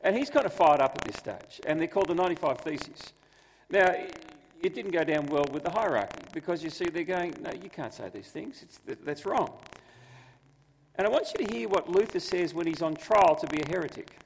And 0.04 0.16
he's 0.16 0.30
kind 0.30 0.46
of 0.46 0.54
fired 0.54 0.82
up 0.82 0.98
at 0.98 1.04
this 1.04 1.18
stage. 1.18 1.62
And 1.66 1.80
they're 1.80 1.88
called 1.88 2.08
the 2.08 2.16
95 2.16 2.60
Theses. 2.60 3.14
Now, 3.70 3.94
it 4.62 4.76
didn't 4.76 4.92
go 4.92 5.04
down 5.04 5.26
well 5.28 5.46
with 5.52 5.64
the 5.64 5.72
hierarchy 5.72 6.22
because 6.34 6.64
you 6.64 6.70
see, 6.70 6.86
they're 6.86 7.04
going, 7.04 7.36
no, 7.42 7.52
you 7.52 7.70
can't 7.70 7.94
say 7.94 8.10
these 8.10 8.30
things. 8.30 8.64
It's, 8.64 8.80
that's 9.04 9.26
wrong. 9.26 9.54
And 10.96 11.08
I 11.08 11.10
want 11.10 11.34
you 11.34 11.46
to 11.46 11.54
hear 11.54 11.68
what 11.68 11.90
Luther 11.90 12.20
says 12.20 12.54
when 12.54 12.68
he's 12.68 12.82
on 12.82 12.96
trial 12.96 13.36
to 13.36 13.48
be 13.48 13.62
a 13.62 13.68
heretic. 13.68 14.18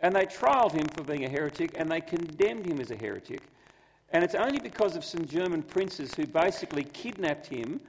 And 0.00 0.14
they 0.14 0.26
trialed 0.26 0.72
him 0.72 0.86
for 0.88 1.04
being 1.04 1.24
a 1.24 1.28
heretic 1.28 1.72
and 1.76 1.90
they 1.90 2.00
condemned 2.00 2.66
him 2.66 2.80
as 2.80 2.90
a 2.90 2.96
heretic. 2.96 3.40
And 4.10 4.22
it's 4.22 4.34
only 4.34 4.58
because 4.58 4.94
of 4.94 5.04
some 5.04 5.24
German 5.24 5.62
princes 5.62 6.14
who 6.14 6.26
basically 6.26 6.84
kidnapped 6.84 7.46
him 7.46 7.80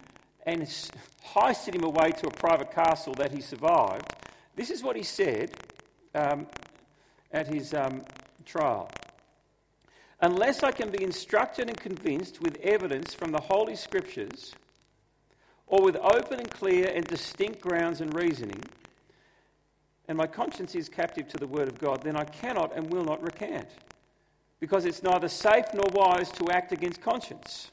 and 0.46 0.62
heisted 0.62 1.76
him 1.76 1.84
away 1.84 2.12
to 2.12 2.28
a 2.28 2.32
private 2.32 2.72
castle 2.72 3.14
that 3.16 3.34
he 3.34 3.42
survived. 3.42 4.14
This 4.56 4.70
is 4.70 4.84
what 4.84 4.96
he 4.96 5.04
said 5.04 5.52
um, 6.16 6.48
at 7.34 7.48
his 7.48 7.74
um, 7.74 8.04
trial. 8.46 8.90
Unless 10.22 10.64
I 10.64 10.72
can 10.72 10.90
be 10.90 11.04
instructed 11.04 11.68
and 11.68 11.78
convinced 11.78 12.42
with 12.42 12.58
evidence 12.62 13.14
from 13.14 13.32
the 13.32 13.42
Holy 13.42 13.76
Scriptures, 13.76 14.54
or 15.68 15.82
with 15.82 15.98
open 15.98 16.40
and 16.40 16.50
clear 16.50 16.92
and 16.94 17.06
distinct 17.06 17.60
grounds 17.60 18.00
and 18.00 18.14
reasoning, 18.14 18.62
and 20.08 20.18
my 20.18 20.28
conscience 20.28 20.76
is 20.76 20.88
captive 20.88 21.28
to 21.30 21.38
the 21.38 21.48
Word 21.48 21.68
of 21.68 21.80
God, 21.80 22.04
then 22.04 22.16
I 22.16 22.24
cannot 22.26 22.76
and 22.76 22.90
will 22.90 23.04
not 23.04 23.22
recant, 23.24 23.68
because 24.60 24.86
it's 24.86 25.04
neither 25.04 25.28
safe 25.28 25.66
nor 25.74 25.86
wise 25.92 26.32
to 26.34 26.52
act 26.52 26.72
against 26.72 27.02
conscience. 27.02 27.72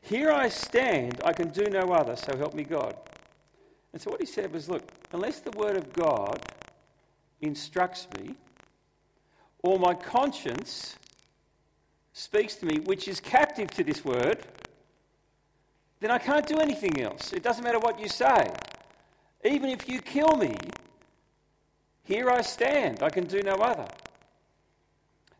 Here 0.00 0.30
I 0.30 0.48
stand, 0.48 1.20
I 1.24 1.32
can 1.32 1.48
do 1.48 1.64
no 1.64 1.92
other, 1.92 2.16
so 2.16 2.36
help 2.36 2.54
me 2.54 2.64
God. 2.64 2.94
And 3.92 4.00
so 4.00 4.10
what 4.10 4.20
he 4.20 4.26
said 4.26 4.52
was 4.52 4.68
look, 4.68 4.82
unless 5.12 5.40
the 5.40 5.52
Word 5.52 5.76
of 5.76 5.92
God 5.92 6.40
instructs 7.42 8.08
me, 8.18 8.34
or 9.62 9.78
my 9.78 9.94
conscience 9.94 10.96
speaks 12.12 12.54
to 12.56 12.66
me, 12.66 12.78
which 12.80 13.08
is 13.08 13.20
captive 13.20 13.70
to 13.72 13.84
this 13.84 14.04
Word, 14.04 14.38
then 16.00 16.10
I 16.10 16.18
can't 16.18 16.46
do 16.46 16.58
anything 16.58 17.00
else. 17.00 17.32
It 17.32 17.42
doesn't 17.42 17.62
matter 17.62 17.78
what 17.78 18.00
you 18.00 18.08
say. 18.08 18.52
Even 19.44 19.70
if 19.70 19.88
you 19.88 20.00
kill 20.00 20.36
me, 20.36 20.54
here 22.04 22.28
I 22.30 22.42
stand. 22.42 23.02
I 23.02 23.10
can 23.10 23.24
do 23.24 23.42
no 23.42 23.54
other. 23.54 23.86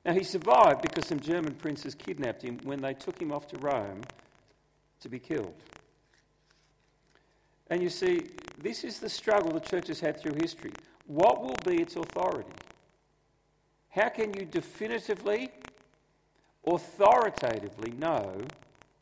Now, 0.04 0.12
he 0.12 0.24
survived 0.24 0.82
because 0.82 1.06
some 1.06 1.20
German 1.20 1.54
princes 1.54 1.94
kidnapped 1.94 2.42
him 2.42 2.58
when 2.64 2.80
they 2.80 2.94
took 2.94 3.20
him 3.20 3.30
off 3.30 3.46
to 3.48 3.58
Rome 3.58 4.02
to 5.00 5.08
be 5.08 5.18
killed. 5.18 5.54
And 7.70 7.82
you 7.82 7.88
see, 7.88 8.26
this 8.58 8.84
is 8.84 8.98
the 8.98 9.08
struggle 9.08 9.52
the 9.52 9.60
church 9.60 9.88
has 9.88 10.00
had 10.00 10.20
through 10.20 10.34
history. 10.34 10.72
What 11.06 11.42
will 11.42 11.56
be 11.64 11.82
its 11.82 11.96
authority? 11.96 12.50
How 13.90 14.08
can 14.08 14.32
you 14.34 14.46
definitively, 14.46 15.50
authoritatively 16.66 17.92
know 17.92 18.40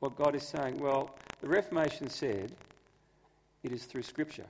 what 0.01 0.17
God 0.17 0.35
is 0.35 0.43
saying? 0.43 0.79
Well, 0.79 1.15
the 1.41 1.49
Reformation 1.49 2.11
said 2.11 2.53
it 3.63 3.73
is 3.73 3.85
through 3.85 4.03
Scripture. 4.03 4.47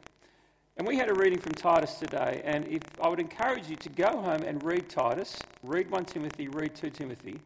And 0.76 0.86
we 0.86 0.96
had 0.96 1.10
a 1.10 1.14
reading 1.14 1.38
from 1.38 1.52
Titus 1.52 1.94
today, 1.96 2.40
and 2.42 2.66
if 2.66 2.82
I 3.02 3.08
would 3.08 3.20
encourage 3.20 3.68
you 3.68 3.76
to 3.76 3.88
go 3.90 4.06
home 4.06 4.42
and 4.42 4.62
read 4.62 4.88
Titus, 4.88 5.36
read 5.62 5.90
1 5.90 6.06
Timothy, 6.06 6.48
read 6.48 6.74
2 6.74 6.88
Timothy, 6.88 7.38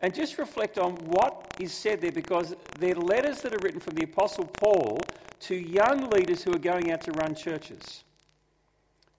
and 0.00 0.12
just 0.12 0.38
reflect 0.38 0.78
on 0.78 0.96
what 0.96 1.54
is 1.60 1.72
said 1.72 2.00
there 2.00 2.10
because 2.10 2.56
they're 2.78 2.94
letters 2.94 3.42
that 3.42 3.54
are 3.54 3.60
written 3.62 3.78
from 3.78 3.94
the 3.94 4.04
Apostle 4.04 4.46
Paul 4.46 4.98
to 5.40 5.54
young 5.54 6.10
leaders 6.10 6.42
who 6.42 6.52
are 6.52 6.58
going 6.58 6.90
out 6.90 7.02
to 7.02 7.12
run 7.12 7.34
churches. 7.34 8.02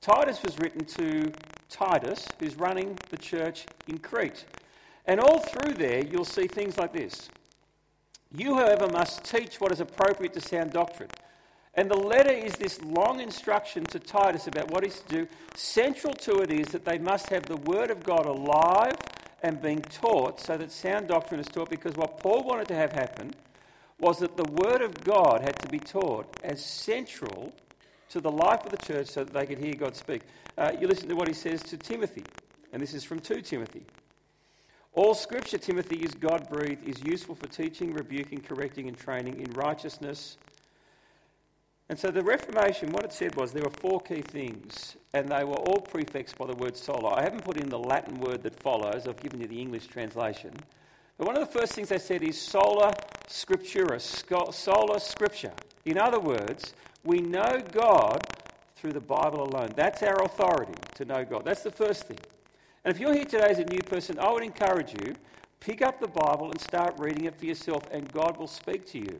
Titus 0.02 0.42
was 0.42 0.58
written 0.58 0.84
to 0.86 1.32
Titus, 1.70 2.28
who's 2.40 2.56
running 2.56 2.98
the 3.12 3.18
church 3.18 3.66
in 3.88 4.00
Crete. 4.00 4.46
And 5.06 5.20
all 5.20 5.40
through 5.40 5.74
there, 5.74 6.04
you'll 6.04 6.26
see 6.26 6.48
things 6.48 6.80
like 6.80 6.92
this. 6.92 7.30
You, 8.36 8.56
however, 8.56 8.88
must 8.88 9.24
teach 9.24 9.62
what 9.62 9.72
is 9.72 9.80
appropriate 9.80 10.34
to 10.34 10.42
sound 10.42 10.72
doctrine. 10.72 11.10
And 11.76 11.90
the 11.90 11.98
letter 11.98 12.32
is 12.32 12.54
this 12.54 12.82
long 12.82 13.20
instruction 13.20 13.84
to 13.86 14.00
Titus 14.00 14.48
about 14.48 14.72
what 14.72 14.84
he's 14.84 15.02
to 15.02 15.08
do. 15.08 15.28
Central 15.56 16.14
to 16.16 16.40
it 16.40 16.52
is 16.52 16.70
that 16.70 16.84
they 16.84 16.98
must 16.98 17.30
have 17.30 17.46
the 17.46 17.58
Word 17.58 17.92
of 17.92 18.04
God 18.04 18.26
alive 18.26 18.98
and 19.44 19.62
being 19.62 19.82
taught 19.82 20.40
so 20.40 20.58
that 20.58 20.72
sound 20.72 21.10
doctrine 21.10 21.40
is 21.40 21.48
taught. 21.48 21.70
Because 21.70 21.96
what 21.96 22.20
Paul 22.20 22.44
wanted 22.44 22.68
to 22.70 22.76
have 22.76 22.92
happen 22.92 23.36
was 24.00 24.18
that 24.18 24.36
the 24.36 24.52
Word 24.52 24.82
of 24.82 25.04
God 25.04 25.42
had 25.42 25.60
to 25.60 25.68
be 25.68 25.80
taught 25.80 26.26
as 26.44 26.66
central 26.66 27.54
to 28.12 28.22
the 28.22 28.32
life 28.32 28.66
of 28.66 28.72
the 28.72 28.78
church 28.78 29.08
so 29.08 29.24
that 29.24 29.34
they 29.34 29.46
could 29.46 29.58
hear 29.58 29.74
God 29.74 29.96
speak. 29.96 30.22
Uh, 30.58 30.72
you 30.80 30.88
listen 30.88 31.08
to 31.10 31.16
what 31.16 31.28
he 31.28 31.34
says 31.34 31.64
to 31.64 31.78
Timothy, 31.78 32.24
and 32.74 32.82
this 32.82 32.94
is 32.94 33.04
from 33.04 33.20
2 33.20 33.42
Timothy. 33.42 33.84
All 34.94 35.16
scripture, 35.16 35.58
Timothy, 35.58 35.98
is 35.98 36.14
God 36.14 36.50
breathed, 36.50 36.88
is 36.88 37.02
useful 37.04 37.36
for 37.36 37.48
teaching, 37.48 37.94
rebuking, 37.94 38.42
correcting, 38.42 38.90
and 38.90 38.98
training 38.98 39.40
in 39.40 39.50
righteousness. 39.52 40.38
And 41.88 41.98
so 41.98 42.12
the 42.12 42.22
Reformation, 42.22 42.92
what 42.92 43.06
it 43.06 43.14
said 43.14 43.36
was 43.36 43.54
there 43.54 43.64
were 43.64 43.70
four 43.70 44.02
key 44.02 44.22
things, 44.22 44.98
and 45.14 45.30
they 45.30 45.46
were 45.46 45.56
all 45.56 45.80
prefixed 45.80 46.38
by 46.38 46.48
the 46.48 46.56
word 46.56 46.76
sola. 46.76 47.16
I 47.16 47.22
haven't 47.22 47.46
put 47.46 47.58
in 47.58 47.70
the 47.70 47.80
Latin 47.80 48.20
word 48.20 48.44
that 48.44 48.60
follows, 48.60 49.08
I've 49.08 49.22
given 49.22 49.40
you 49.40 49.48
the 49.48 49.60
English 49.60 49.88
translation. 49.88 50.54
But 51.18 51.28
one 51.28 51.38
of 51.38 51.48
the 51.48 51.60
first 51.60 51.74
things 51.74 51.90
they 51.90 52.00
said 52.00 52.24
is 52.24 52.40
sola 52.40 52.94
scriptura, 53.28 54.00
sola 54.00 55.00
scripture. 55.00 55.54
In 55.86 55.98
other 55.98 56.20
words, 56.20 56.74
we 57.04 57.20
know 57.20 57.62
God 57.72 58.26
through 58.76 58.94
the 58.94 59.00
Bible 59.00 59.44
alone. 59.44 59.72
That's 59.76 60.02
our 60.04 60.24
authority 60.24 60.74
to 60.96 61.06
know 61.06 61.24
God. 61.24 61.46
That's 61.46 61.64
the 61.64 61.72
first 61.72 62.06
thing. 62.06 62.18
And 62.84 62.94
if 62.94 63.00
you're 63.00 63.14
here 63.14 63.26
today 63.26 63.48
as 63.50 63.60
a 63.60 63.66
new 63.66 63.82
person, 63.82 64.18
I 64.20 64.32
would 64.32 64.44
encourage 64.44 64.94
you 65.04 65.14
pick 65.60 65.84
up 65.84 66.00
the 66.00 66.08
Bible 66.08 66.50
and 66.50 66.60
start 66.60 66.96
reading 67.00 67.26
it 67.26 67.38
for 67.38 67.46
yourself, 67.46 67.84
and 67.92 68.12
God 68.12 68.38
will 68.38 68.48
speak 68.48 68.88
to 68.88 68.98
you. 68.98 69.20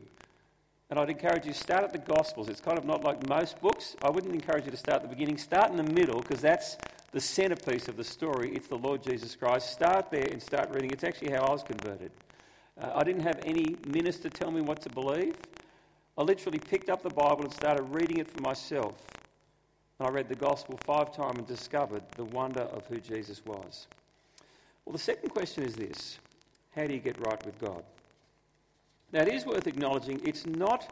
And 0.92 1.00
I'd 1.00 1.10
encourage 1.10 1.46
you 1.46 1.54
to 1.54 1.58
start 1.58 1.86
at 1.86 1.94
the 1.94 2.00
Gospels. 2.00 2.50
It's 2.50 2.60
kind 2.60 2.78
of 2.78 2.84
not 2.84 3.02
like 3.02 3.26
most 3.30 3.62
books. 3.62 3.96
I 4.04 4.10
wouldn't 4.10 4.36
encourage 4.36 4.66
you 4.66 4.72
to 4.72 4.78
start 4.78 4.98
at 4.98 5.04
the 5.04 5.16
beginning. 5.16 5.38
Start 5.38 5.72
in 5.72 5.78
the 5.78 5.84
middle 5.84 6.20
because 6.20 6.42
that's 6.42 6.76
the 7.14 7.22
centerpiece 7.22 7.88
of 7.88 7.96
the 7.96 8.04
story. 8.04 8.52
It's 8.54 8.68
the 8.68 8.78
Lord 8.78 9.02
Jesus 9.02 9.34
Christ. 9.34 9.72
Start 9.72 10.12
there 10.12 10.28
and 10.30 10.44
start 10.44 10.70
reading. 10.72 10.92
It's 10.92 11.06
actually 11.06 11.32
how 11.32 11.46
I 11.46 11.52
was 11.52 11.64
converted. 11.64 12.12
Uh, 12.78 12.92
I 12.94 13.06
didn't 13.06 13.22
have 13.22 13.40
any 13.46 13.78
minister 13.88 14.30
tell 14.30 14.52
me 14.52 14.60
what 14.60 14.82
to 14.82 14.90
believe. 14.90 15.38
I 16.18 16.24
literally 16.24 16.60
picked 16.60 16.90
up 16.90 17.04
the 17.04 17.10
Bible 17.10 17.46
and 17.46 17.54
started 17.54 17.84
reading 17.84 18.18
it 18.18 18.28
for 18.28 18.42
myself. 18.42 18.96
And 19.98 20.10
I 20.10 20.12
read 20.12 20.28
the 20.28 20.36
gospel 20.36 20.78
five 20.84 21.16
times 21.16 21.38
and 21.38 21.48
discovered 21.48 22.04
the 22.18 22.26
wonder 22.26 22.64
of 22.64 22.86
who 22.88 22.98
Jesus 22.98 23.46
was. 23.46 23.88
Well, 24.84 24.92
the 24.92 25.00
second 25.00 25.30
question 25.30 25.64
is 25.64 25.74
this 25.74 26.20
How 26.76 26.86
do 26.86 26.94
you 26.94 27.00
get 27.00 27.18
right 27.26 27.42
with 27.46 27.58
God? 27.60 27.84
Now, 29.12 29.22
it 29.22 29.28
is 29.28 29.46
worth 29.46 29.68
acknowledging 29.68 30.22
it's 30.24 30.46
not 30.46 30.88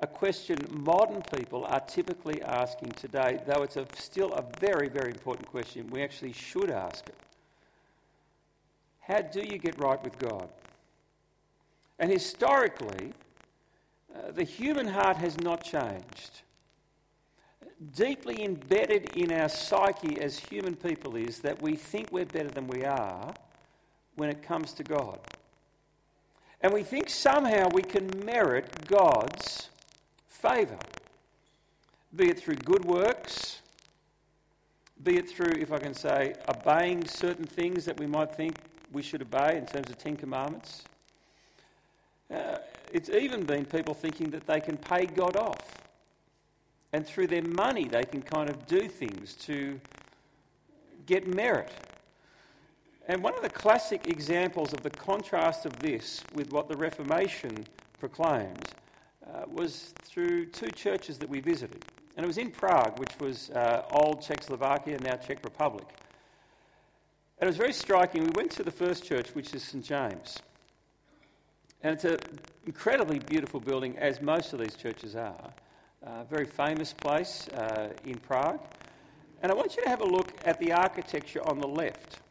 a 0.00 0.06
question 0.06 0.58
modern 0.70 1.22
people 1.36 1.64
are 1.64 1.80
typically 1.80 2.42
asking 2.42 2.90
today, 2.92 3.40
though 3.46 3.62
it's 3.62 3.76
a, 3.76 3.86
still 3.96 4.32
a 4.32 4.44
very, 4.58 4.88
very 4.88 5.10
important 5.10 5.48
question. 5.48 5.88
We 5.90 6.02
actually 6.02 6.32
should 6.32 6.70
ask 6.70 7.06
it. 7.06 7.14
How 9.00 9.20
do 9.20 9.40
you 9.40 9.58
get 9.58 9.78
right 9.78 10.02
with 10.02 10.18
God? 10.18 10.48
And 12.00 12.10
historically, 12.10 13.12
uh, 14.12 14.32
the 14.32 14.42
human 14.42 14.88
heart 14.88 15.16
has 15.18 15.38
not 15.40 15.62
changed. 15.62 16.42
Deeply 17.94 18.44
embedded 18.44 19.16
in 19.16 19.32
our 19.32 19.48
psyche 19.48 20.20
as 20.20 20.38
human 20.38 20.74
people 20.74 21.14
is 21.14 21.38
that 21.40 21.62
we 21.62 21.76
think 21.76 22.10
we're 22.10 22.24
better 22.24 22.48
than 22.48 22.66
we 22.66 22.84
are 22.84 23.32
when 24.16 24.28
it 24.28 24.42
comes 24.42 24.72
to 24.72 24.82
God. 24.82 25.20
And 26.62 26.72
we 26.72 26.84
think 26.84 27.10
somehow 27.10 27.68
we 27.70 27.82
can 27.82 28.08
merit 28.24 28.86
God's 28.86 29.68
favour, 30.28 30.78
be 32.14 32.28
it 32.28 32.38
through 32.38 32.56
good 32.56 32.84
works, 32.84 33.60
be 35.02 35.16
it 35.16 35.28
through, 35.28 35.54
if 35.58 35.72
I 35.72 35.78
can 35.78 35.94
say, 35.94 36.34
obeying 36.48 37.06
certain 37.06 37.44
things 37.44 37.84
that 37.86 37.98
we 37.98 38.06
might 38.06 38.32
think 38.34 38.54
we 38.92 39.02
should 39.02 39.22
obey 39.22 39.56
in 39.56 39.66
terms 39.66 39.90
of 39.90 39.98
Ten 39.98 40.16
Commandments. 40.16 40.84
Uh, 42.32 42.58
it's 42.92 43.08
even 43.08 43.42
been 43.44 43.64
people 43.64 43.94
thinking 43.94 44.30
that 44.30 44.46
they 44.46 44.60
can 44.60 44.76
pay 44.76 45.06
God 45.06 45.36
off. 45.36 45.82
And 46.92 47.06
through 47.06 47.26
their 47.26 47.42
money, 47.42 47.84
they 47.84 48.04
can 48.04 48.22
kind 48.22 48.48
of 48.48 48.66
do 48.66 48.86
things 48.86 49.34
to 49.46 49.80
get 51.06 51.26
merit. 51.26 51.72
And 53.12 53.22
one 53.22 53.34
of 53.34 53.42
the 53.42 53.50
classic 53.50 54.08
examples 54.08 54.72
of 54.72 54.82
the 54.82 54.88
contrast 54.88 55.66
of 55.66 55.78
this 55.80 56.24
with 56.34 56.50
what 56.50 56.66
the 56.66 56.76
Reformation 56.78 57.66
proclaimed 58.00 58.70
uh, 59.26 59.42
was 59.52 59.92
through 60.02 60.46
two 60.46 60.70
churches 60.70 61.18
that 61.18 61.28
we 61.28 61.40
visited. 61.40 61.84
And 62.16 62.24
it 62.24 62.26
was 62.26 62.38
in 62.38 62.50
Prague, 62.50 62.98
which 62.98 63.12
was 63.20 63.50
uh, 63.50 63.84
old 63.90 64.22
Czechoslovakia, 64.22 64.96
now 65.02 65.16
Czech 65.16 65.44
Republic. 65.44 65.84
And 67.38 67.46
it 67.46 67.46
was 67.48 67.58
very 67.58 67.74
striking. 67.74 68.24
We 68.24 68.30
went 68.34 68.50
to 68.52 68.62
the 68.62 68.70
first 68.70 69.04
church, 69.04 69.34
which 69.34 69.52
is 69.52 69.62
St. 69.62 69.84
James. 69.84 70.38
And 71.82 71.92
it's 71.92 72.06
an 72.06 72.16
incredibly 72.66 73.18
beautiful 73.18 73.60
building, 73.60 73.94
as 73.98 74.22
most 74.22 74.54
of 74.54 74.58
these 74.58 74.74
churches 74.74 75.16
are. 75.16 75.52
A 76.02 76.24
very 76.24 76.46
famous 76.46 76.94
place 76.94 77.46
uh, 77.48 77.90
in 78.06 78.16
Prague. 78.20 78.60
And 79.42 79.52
I 79.52 79.54
want 79.54 79.76
you 79.76 79.82
to 79.82 79.90
have 79.90 80.00
a 80.00 80.06
look 80.06 80.32
at 80.46 80.58
the 80.58 80.72
architecture 80.72 81.46
on 81.46 81.60
the 81.60 81.68
left. 81.68 82.21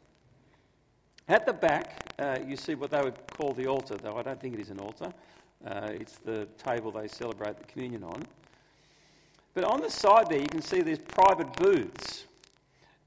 At 1.27 1.45
the 1.45 1.53
back, 1.53 2.13
uh, 2.19 2.39
you 2.45 2.55
see 2.55 2.75
what 2.75 2.91
they 2.91 3.01
would 3.01 3.15
call 3.27 3.53
the 3.53 3.67
altar, 3.67 3.95
though 3.95 4.17
I 4.17 4.23
don't 4.23 4.39
think 4.39 4.53
it 4.53 4.59
is 4.59 4.69
an 4.69 4.79
altar. 4.79 5.13
Uh, 5.65 5.89
it's 5.93 6.17
the 6.17 6.47
table 6.63 6.91
they 6.91 7.07
celebrate 7.07 7.57
the 7.57 7.65
communion 7.65 8.03
on. 8.03 8.23
But 9.53 9.63
on 9.63 9.81
the 9.81 9.89
side 9.89 10.29
there, 10.29 10.39
you 10.39 10.47
can 10.47 10.61
see 10.61 10.81
there's 10.81 10.99
private 10.99 11.53
booths. 11.53 12.25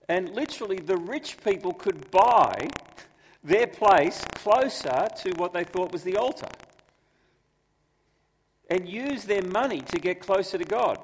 And 0.09 0.35
literally, 0.35 0.77
the 0.77 0.97
rich 0.97 1.37
people 1.43 1.73
could 1.73 2.11
buy 2.11 2.69
their 3.45 3.67
place 3.67 4.25
closer 4.35 5.09
to 5.23 5.33
what 5.37 5.53
they 5.53 5.65
thought 5.65 5.93
was 5.93 6.03
the 6.03 6.17
altar 6.17 6.49
and 8.71 8.89
use 8.89 9.25
their 9.25 9.43
money 9.43 9.81
to 9.81 9.99
get 9.99 10.21
closer 10.21 10.59
to 10.59 10.65
God. 10.65 10.99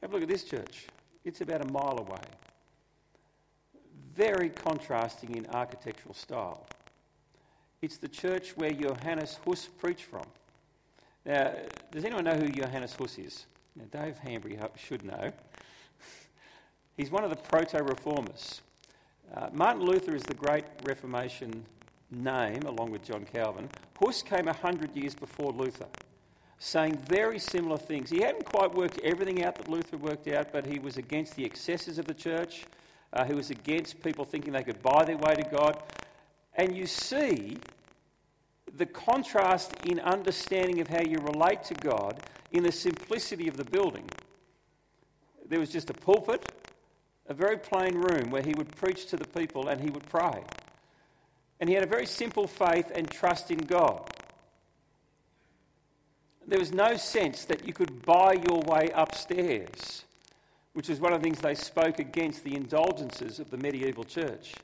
Have 0.00 0.10
a 0.10 0.14
look 0.14 0.22
at 0.22 0.28
this 0.28 0.44
church. 0.44 0.86
It's 1.24 1.40
about 1.40 1.68
a 1.68 1.72
mile 1.72 1.98
away. 1.98 2.20
Very 4.18 4.48
contrasting 4.48 5.36
in 5.36 5.46
architectural 5.46 6.12
style. 6.12 6.66
It's 7.80 7.98
the 7.98 8.08
church 8.08 8.56
where 8.56 8.72
Johannes 8.72 9.38
Hus 9.44 9.68
preached 9.78 10.06
from. 10.06 10.24
Now, 11.24 11.52
does 11.92 12.04
anyone 12.04 12.24
know 12.24 12.34
who 12.34 12.48
Johannes 12.48 12.94
Hus 12.94 13.16
is? 13.16 13.46
Now, 13.76 13.84
Dave 13.92 14.18
Hambury 14.18 14.58
should 14.74 15.04
know. 15.04 15.32
He's 16.96 17.12
one 17.12 17.22
of 17.22 17.30
the 17.30 17.36
proto 17.36 17.80
reformers. 17.84 18.60
Uh, 19.32 19.50
Martin 19.52 19.82
Luther 19.82 20.16
is 20.16 20.24
the 20.24 20.34
great 20.34 20.64
Reformation 20.82 21.64
name, 22.10 22.62
along 22.62 22.90
with 22.90 23.04
John 23.04 23.24
Calvin. 23.32 23.68
Hus 24.00 24.22
came 24.22 24.46
100 24.46 24.96
years 24.96 25.14
before 25.14 25.52
Luther, 25.52 25.86
saying 26.58 26.96
very 27.08 27.38
similar 27.38 27.78
things. 27.78 28.10
He 28.10 28.22
hadn't 28.22 28.46
quite 28.46 28.74
worked 28.74 28.98
everything 29.04 29.44
out 29.44 29.54
that 29.54 29.68
Luther 29.68 29.96
worked 29.96 30.26
out, 30.26 30.52
but 30.52 30.66
he 30.66 30.80
was 30.80 30.96
against 30.96 31.36
the 31.36 31.44
excesses 31.44 32.00
of 32.00 32.06
the 32.06 32.14
church. 32.14 32.64
Uh, 33.12 33.24
he 33.24 33.32
was 33.32 33.50
against 33.50 34.02
people 34.02 34.24
thinking 34.24 34.52
they 34.52 34.62
could 34.62 34.82
buy 34.82 35.04
their 35.04 35.16
way 35.16 35.34
to 35.34 35.44
God. 35.44 35.82
And 36.54 36.76
you 36.76 36.86
see 36.86 37.58
the 38.76 38.86
contrast 38.86 39.72
in 39.84 40.00
understanding 40.00 40.80
of 40.80 40.88
how 40.88 41.02
you 41.02 41.18
relate 41.18 41.64
to 41.64 41.74
God 41.74 42.20
in 42.52 42.62
the 42.62 42.72
simplicity 42.72 43.48
of 43.48 43.56
the 43.56 43.64
building. 43.64 44.04
There 45.48 45.60
was 45.60 45.70
just 45.70 45.90
a 45.90 45.94
pulpit, 45.94 46.52
a 47.28 47.34
very 47.34 47.56
plain 47.56 47.94
room 47.94 48.30
where 48.30 48.42
he 48.42 48.54
would 48.54 48.74
preach 48.76 49.06
to 49.06 49.16
the 49.16 49.26
people 49.26 49.68
and 49.68 49.80
he 49.80 49.90
would 49.90 50.06
pray. 50.08 50.42
And 51.60 51.68
he 51.68 51.74
had 51.74 51.84
a 51.84 51.88
very 51.88 52.06
simple 52.06 52.46
faith 52.46 52.92
and 52.94 53.10
trust 53.10 53.50
in 53.50 53.58
God. 53.58 54.08
There 56.46 56.58
was 56.58 56.72
no 56.72 56.96
sense 56.96 57.44
that 57.46 57.66
you 57.66 57.72
could 57.72 58.06
buy 58.06 58.32
your 58.32 58.60
way 58.60 58.90
upstairs, 58.94 60.04
which 60.78 60.88
is 60.88 61.00
one 61.00 61.12
of 61.12 61.20
the 61.20 61.24
things 61.24 61.40
they 61.40 61.56
spoke 61.56 61.98
against 61.98 62.44
the 62.44 62.54
indulgences 62.54 63.40
of 63.40 63.50
the 63.50 63.56
medieval 63.56 64.04
church. 64.04 64.54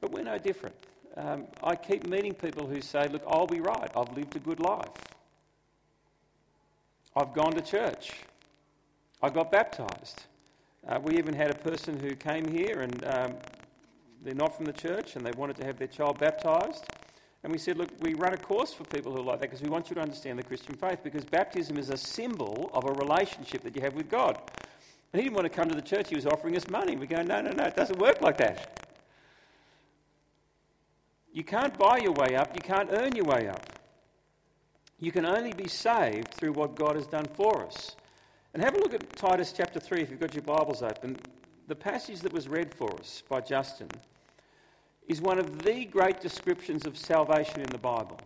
But 0.00 0.10
we're 0.10 0.24
no 0.24 0.36
different. 0.36 0.74
Um, 1.16 1.44
I 1.62 1.76
keep 1.76 2.08
meeting 2.08 2.34
people 2.34 2.66
who 2.66 2.80
say, 2.80 3.06
Look, 3.06 3.22
I'll 3.28 3.46
be 3.46 3.60
right. 3.60 3.88
I've 3.96 4.12
lived 4.16 4.34
a 4.34 4.40
good 4.40 4.58
life. 4.58 4.90
I've 7.14 7.32
gone 7.34 7.52
to 7.52 7.60
church. 7.60 8.14
I 9.22 9.30
got 9.30 9.52
baptized. 9.52 10.24
Uh, 10.88 10.98
we 11.00 11.16
even 11.18 11.32
had 11.32 11.52
a 11.52 11.58
person 11.58 11.96
who 11.96 12.16
came 12.16 12.48
here 12.48 12.80
and 12.80 13.04
um, 13.04 13.34
they're 14.24 14.34
not 14.34 14.56
from 14.56 14.64
the 14.64 14.72
church 14.72 15.14
and 15.14 15.24
they 15.24 15.30
wanted 15.36 15.54
to 15.58 15.64
have 15.64 15.78
their 15.78 15.86
child 15.86 16.18
baptized. 16.18 16.84
And 17.46 17.52
we 17.52 17.60
said, 17.60 17.78
look, 17.78 17.90
we 18.00 18.14
run 18.14 18.34
a 18.34 18.36
course 18.36 18.72
for 18.72 18.82
people 18.82 19.12
who 19.12 19.20
are 19.20 19.22
like 19.22 19.38
that 19.38 19.50
because 19.50 19.62
we 19.62 19.68
want 19.68 19.88
you 19.88 19.94
to 19.94 20.00
understand 20.00 20.36
the 20.36 20.42
Christian 20.42 20.74
faith 20.74 20.98
because 21.04 21.24
baptism 21.24 21.78
is 21.78 21.90
a 21.90 21.96
symbol 21.96 22.72
of 22.74 22.86
a 22.86 22.90
relationship 22.94 23.62
that 23.62 23.76
you 23.76 23.82
have 23.82 23.94
with 23.94 24.10
God. 24.10 24.36
And 25.12 25.22
he 25.22 25.28
didn't 25.28 25.36
want 25.36 25.44
to 25.44 25.56
come 25.56 25.68
to 25.68 25.74
the 25.76 25.80
church, 25.80 26.08
he 26.08 26.16
was 26.16 26.26
offering 26.26 26.56
us 26.56 26.68
money. 26.68 26.96
We 26.96 27.06
go, 27.06 27.22
no, 27.22 27.40
no, 27.40 27.52
no, 27.52 27.62
it 27.62 27.76
doesn't 27.76 28.00
work 28.00 28.20
like 28.20 28.38
that. 28.38 28.88
You 31.32 31.44
can't 31.44 31.78
buy 31.78 31.98
your 31.98 32.14
way 32.14 32.34
up, 32.34 32.50
you 32.52 32.62
can't 32.62 32.88
earn 32.90 33.14
your 33.14 33.26
way 33.26 33.46
up. 33.46 33.64
You 34.98 35.12
can 35.12 35.24
only 35.24 35.52
be 35.52 35.68
saved 35.68 36.34
through 36.34 36.54
what 36.54 36.74
God 36.74 36.96
has 36.96 37.06
done 37.06 37.26
for 37.34 37.64
us. 37.64 37.94
And 38.54 38.64
have 38.64 38.74
a 38.74 38.80
look 38.80 38.92
at 38.92 39.08
Titus 39.14 39.54
chapter 39.56 39.78
3 39.78 40.02
if 40.02 40.10
you've 40.10 40.18
got 40.18 40.34
your 40.34 40.42
Bibles 40.42 40.82
open. 40.82 41.16
The 41.68 41.76
passage 41.76 42.22
that 42.22 42.32
was 42.32 42.48
read 42.48 42.74
for 42.74 42.92
us 42.98 43.22
by 43.28 43.40
Justin 43.40 43.86
is 45.06 45.20
one 45.20 45.38
of 45.38 45.62
the 45.62 45.84
great 45.84 46.20
descriptions 46.20 46.86
of 46.86 46.96
salvation 46.96 47.60
in 47.60 47.68
the 47.68 47.78
Bible. 47.78 48.18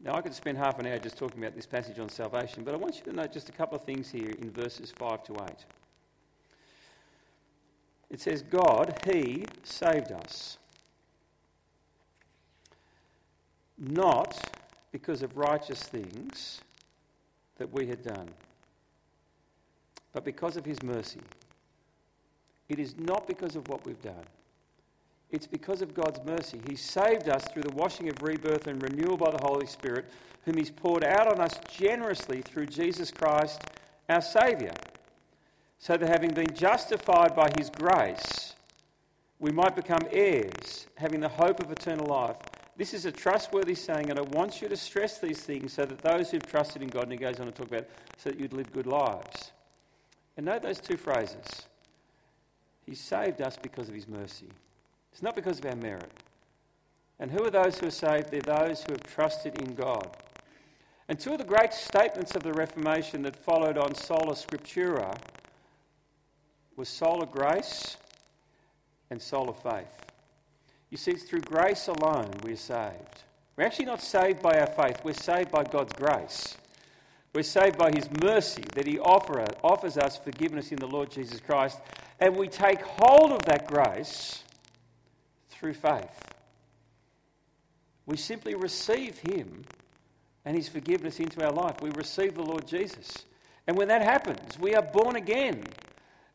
Now, 0.00 0.14
I 0.14 0.20
could 0.20 0.34
spend 0.34 0.58
half 0.58 0.78
an 0.78 0.86
hour 0.86 0.98
just 0.98 1.16
talking 1.16 1.42
about 1.42 1.54
this 1.54 1.66
passage 1.66 1.98
on 1.98 2.08
salvation, 2.08 2.64
but 2.64 2.74
I 2.74 2.76
want 2.76 2.96
you 2.96 3.04
to 3.04 3.12
note 3.12 3.32
just 3.32 3.48
a 3.48 3.52
couple 3.52 3.78
of 3.78 3.84
things 3.84 4.10
here 4.10 4.30
in 4.40 4.50
verses 4.50 4.90
5 4.90 5.24
to 5.24 5.32
8. 5.34 5.38
It 8.10 8.20
says, 8.20 8.42
God, 8.42 8.98
He 9.10 9.44
saved 9.62 10.12
us. 10.12 10.58
Not 13.78 14.38
because 14.90 15.22
of 15.22 15.36
righteous 15.36 15.82
things 15.82 16.60
that 17.58 17.72
we 17.72 17.86
had 17.86 18.02
done, 18.02 18.28
but 20.12 20.24
because 20.24 20.56
of 20.56 20.64
His 20.64 20.82
mercy. 20.82 21.20
It 22.68 22.78
is 22.78 22.96
not 22.98 23.26
because 23.26 23.56
of 23.56 23.68
what 23.68 23.86
we've 23.86 24.02
done. 24.02 24.24
It's 25.32 25.46
because 25.46 25.80
of 25.80 25.94
God's 25.94 26.20
mercy. 26.24 26.60
He 26.68 26.76
saved 26.76 27.28
us 27.30 27.44
through 27.48 27.62
the 27.62 27.74
washing 27.74 28.10
of 28.10 28.22
rebirth 28.22 28.66
and 28.66 28.82
renewal 28.82 29.16
by 29.16 29.30
the 29.30 29.42
Holy 29.42 29.66
Spirit, 29.66 30.04
whom 30.44 30.58
He's 30.58 30.70
poured 30.70 31.04
out 31.04 31.26
on 31.26 31.40
us 31.40 31.58
generously 31.70 32.42
through 32.42 32.66
Jesus 32.66 33.10
Christ, 33.10 33.62
our 34.10 34.20
Saviour, 34.20 34.72
so 35.78 35.96
that 35.96 36.08
having 36.08 36.32
been 36.32 36.54
justified 36.54 37.34
by 37.34 37.50
His 37.56 37.70
grace, 37.70 38.54
we 39.40 39.50
might 39.50 39.74
become 39.74 40.02
heirs, 40.10 40.86
having 40.96 41.20
the 41.20 41.28
hope 41.28 41.60
of 41.60 41.72
eternal 41.72 42.06
life. 42.06 42.36
This 42.76 42.92
is 42.92 43.06
a 43.06 43.12
trustworthy 43.12 43.74
saying, 43.74 44.10
and 44.10 44.18
I 44.18 44.22
want 44.22 44.60
you 44.60 44.68
to 44.68 44.76
stress 44.76 45.18
these 45.18 45.40
things 45.40 45.72
so 45.72 45.84
that 45.84 45.98
those 45.98 46.30
who've 46.30 46.46
trusted 46.46 46.82
in 46.82 46.88
God, 46.88 47.04
and 47.04 47.12
he 47.12 47.18
goes 47.18 47.40
on 47.40 47.46
to 47.46 47.52
talk 47.52 47.68
about, 47.68 47.86
so 48.18 48.30
that 48.30 48.38
you'd 48.38 48.52
live 48.52 48.70
good 48.72 48.86
lives. 48.86 49.50
And 50.36 50.46
note 50.46 50.62
those 50.62 50.80
two 50.80 50.96
phrases. 50.96 51.46
He 52.86 52.94
saved 52.94 53.40
us 53.40 53.56
because 53.60 53.88
of 53.88 53.94
his 53.94 54.08
mercy. 54.08 54.48
It's 55.12 55.22
not 55.22 55.36
because 55.36 55.58
of 55.58 55.66
our 55.66 55.76
merit. 55.76 56.10
And 57.18 57.30
who 57.30 57.44
are 57.44 57.50
those 57.50 57.78
who 57.78 57.86
are 57.86 57.90
saved? 57.90 58.30
They're 58.30 58.40
those 58.40 58.82
who 58.82 58.92
have 58.92 59.02
trusted 59.04 59.60
in 59.60 59.74
God. 59.74 60.16
And 61.08 61.18
two 61.18 61.32
of 61.32 61.38
the 61.38 61.44
great 61.44 61.72
statements 61.72 62.34
of 62.34 62.42
the 62.42 62.52
Reformation 62.52 63.22
that 63.22 63.36
followed 63.36 63.76
on 63.76 63.94
sola 63.94 64.34
scriptura 64.34 65.16
was 66.76 66.88
sola 66.88 67.26
grace 67.26 67.96
and 69.10 69.20
sola 69.20 69.52
faith. 69.52 70.06
You 70.90 70.96
see, 70.96 71.12
it's 71.12 71.24
through 71.24 71.42
grace 71.42 71.88
alone 71.88 72.30
we're 72.42 72.56
saved. 72.56 73.22
We're 73.56 73.64
actually 73.64 73.84
not 73.86 74.02
saved 74.02 74.42
by 74.42 74.58
our 74.58 74.66
faith, 74.66 75.00
we're 75.04 75.12
saved 75.12 75.50
by 75.50 75.64
God's 75.64 75.92
grace. 75.92 76.56
We're 77.34 77.42
saved 77.42 77.78
by 77.78 77.90
His 77.94 78.08
mercy 78.22 78.64
that 78.74 78.86
He 78.86 78.98
offer, 78.98 79.44
offers 79.62 79.96
us 79.96 80.18
forgiveness 80.18 80.70
in 80.70 80.76
the 80.76 80.86
Lord 80.86 81.10
Jesus 81.10 81.40
Christ. 81.40 81.78
And 82.20 82.36
we 82.36 82.48
take 82.48 82.80
hold 82.82 83.32
of 83.32 83.42
that 83.46 83.66
grace 83.66 84.44
through 85.62 85.74
faith. 85.74 86.34
We 88.04 88.16
simply 88.16 88.56
receive 88.56 89.18
Him 89.18 89.62
and 90.44 90.56
His 90.56 90.68
forgiveness 90.68 91.20
into 91.20 91.44
our 91.44 91.52
life. 91.52 91.80
We 91.80 91.90
receive 91.90 92.34
the 92.34 92.42
Lord 92.42 92.66
Jesus. 92.66 93.24
And 93.68 93.76
when 93.76 93.86
that 93.88 94.02
happens, 94.02 94.58
we 94.58 94.74
are 94.74 94.82
born 94.82 95.14
again. 95.14 95.62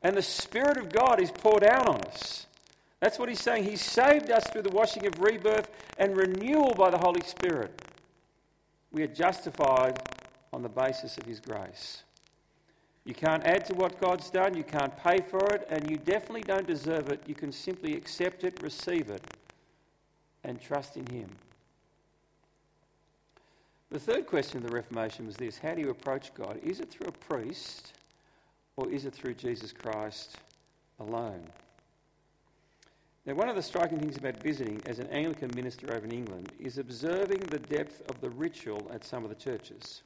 And 0.02 0.16
the 0.16 0.22
Spirit 0.22 0.78
of 0.78 0.90
God 0.90 1.22
is 1.22 1.30
poured 1.30 1.66
out 1.66 1.90
on 1.90 2.02
us. 2.04 2.48
That's 3.02 3.20
what 3.20 3.28
He's 3.28 3.42
saying. 3.42 3.66
He 3.66 3.76
saved 3.76 4.32
us 4.32 4.48
through 4.48 4.62
the 4.62 4.70
washing 4.70 5.06
of 5.06 5.20
rebirth 5.20 5.70
and 5.98 6.16
renewal 6.16 6.74
by 6.74 6.90
the 6.90 6.98
Holy 6.98 7.22
Spirit. 7.26 7.82
We 8.94 9.04
are 9.04 9.08
justified 9.08 10.00
on 10.54 10.62
the 10.62 10.70
basis 10.70 11.18
of 11.18 11.26
His 11.26 11.42
grace. 11.42 12.04
You 13.08 13.14
can't 13.14 13.46
add 13.46 13.64
to 13.68 13.74
what 13.74 14.02
God's 14.02 14.30
done, 14.30 14.58
you 14.58 14.66
can't 14.66 14.96
pay 14.98 15.22
for 15.22 15.42
it, 15.54 15.66
and 15.70 15.90
you 15.90 15.96
definitely 15.96 16.42
don't 16.42 16.68
deserve 16.68 17.08
it. 17.08 17.24
You 17.26 17.36
can 17.36 17.54
simply 17.54 17.96
accept 17.96 18.44
it, 18.44 18.62
receive 18.62 19.10
it, 19.10 19.24
and 20.44 20.60
trust 20.60 20.98
in 20.98 21.06
Him. 21.08 21.30
The 23.92 24.00
third 24.00 24.28
question 24.28 24.58
of 24.58 24.70
the 24.70 24.76
Reformation 24.76 25.26
was 25.26 25.38
this 25.38 25.58
How 25.58 25.74
do 25.74 25.80
you 25.80 25.90
approach 25.90 26.34
God? 26.34 26.60
Is 26.62 26.82
it 26.82 26.92
through 26.92 27.08
a 27.08 27.14
priest 27.14 27.94
or 28.76 28.90
is 28.90 29.06
it 29.06 29.14
through 29.14 29.36
Jesus 29.36 29.72
Christ 29.72 30.36
alone? 31.00 31.48
Now, 33.26 33.36
one 33.36 33.48
of 33.48 33.56
the 33.56 33.64
striking 33.64 34.00
things 34.00 34.18
about 34.18 34.44
visiting 34.44 34.82
as 34.86 35.00
an 35.00 35.08
Anglican 35.08 35.52
minister 35.56 35.94
over 35.94 36.06
in 36.06 36.12
England 36.12 36.52
is 36.60 36.78
observing 36.78 37.40
the 37.40 37.60
depth 37.60 38.02
of 38.10 38.20
the 38.20 38.32
ritual 38.32 38.92
at 38.94 39.06
some 39.06 39.24
of 39.24 39.30
the 39.30 39.36
churches. 39.36 40.02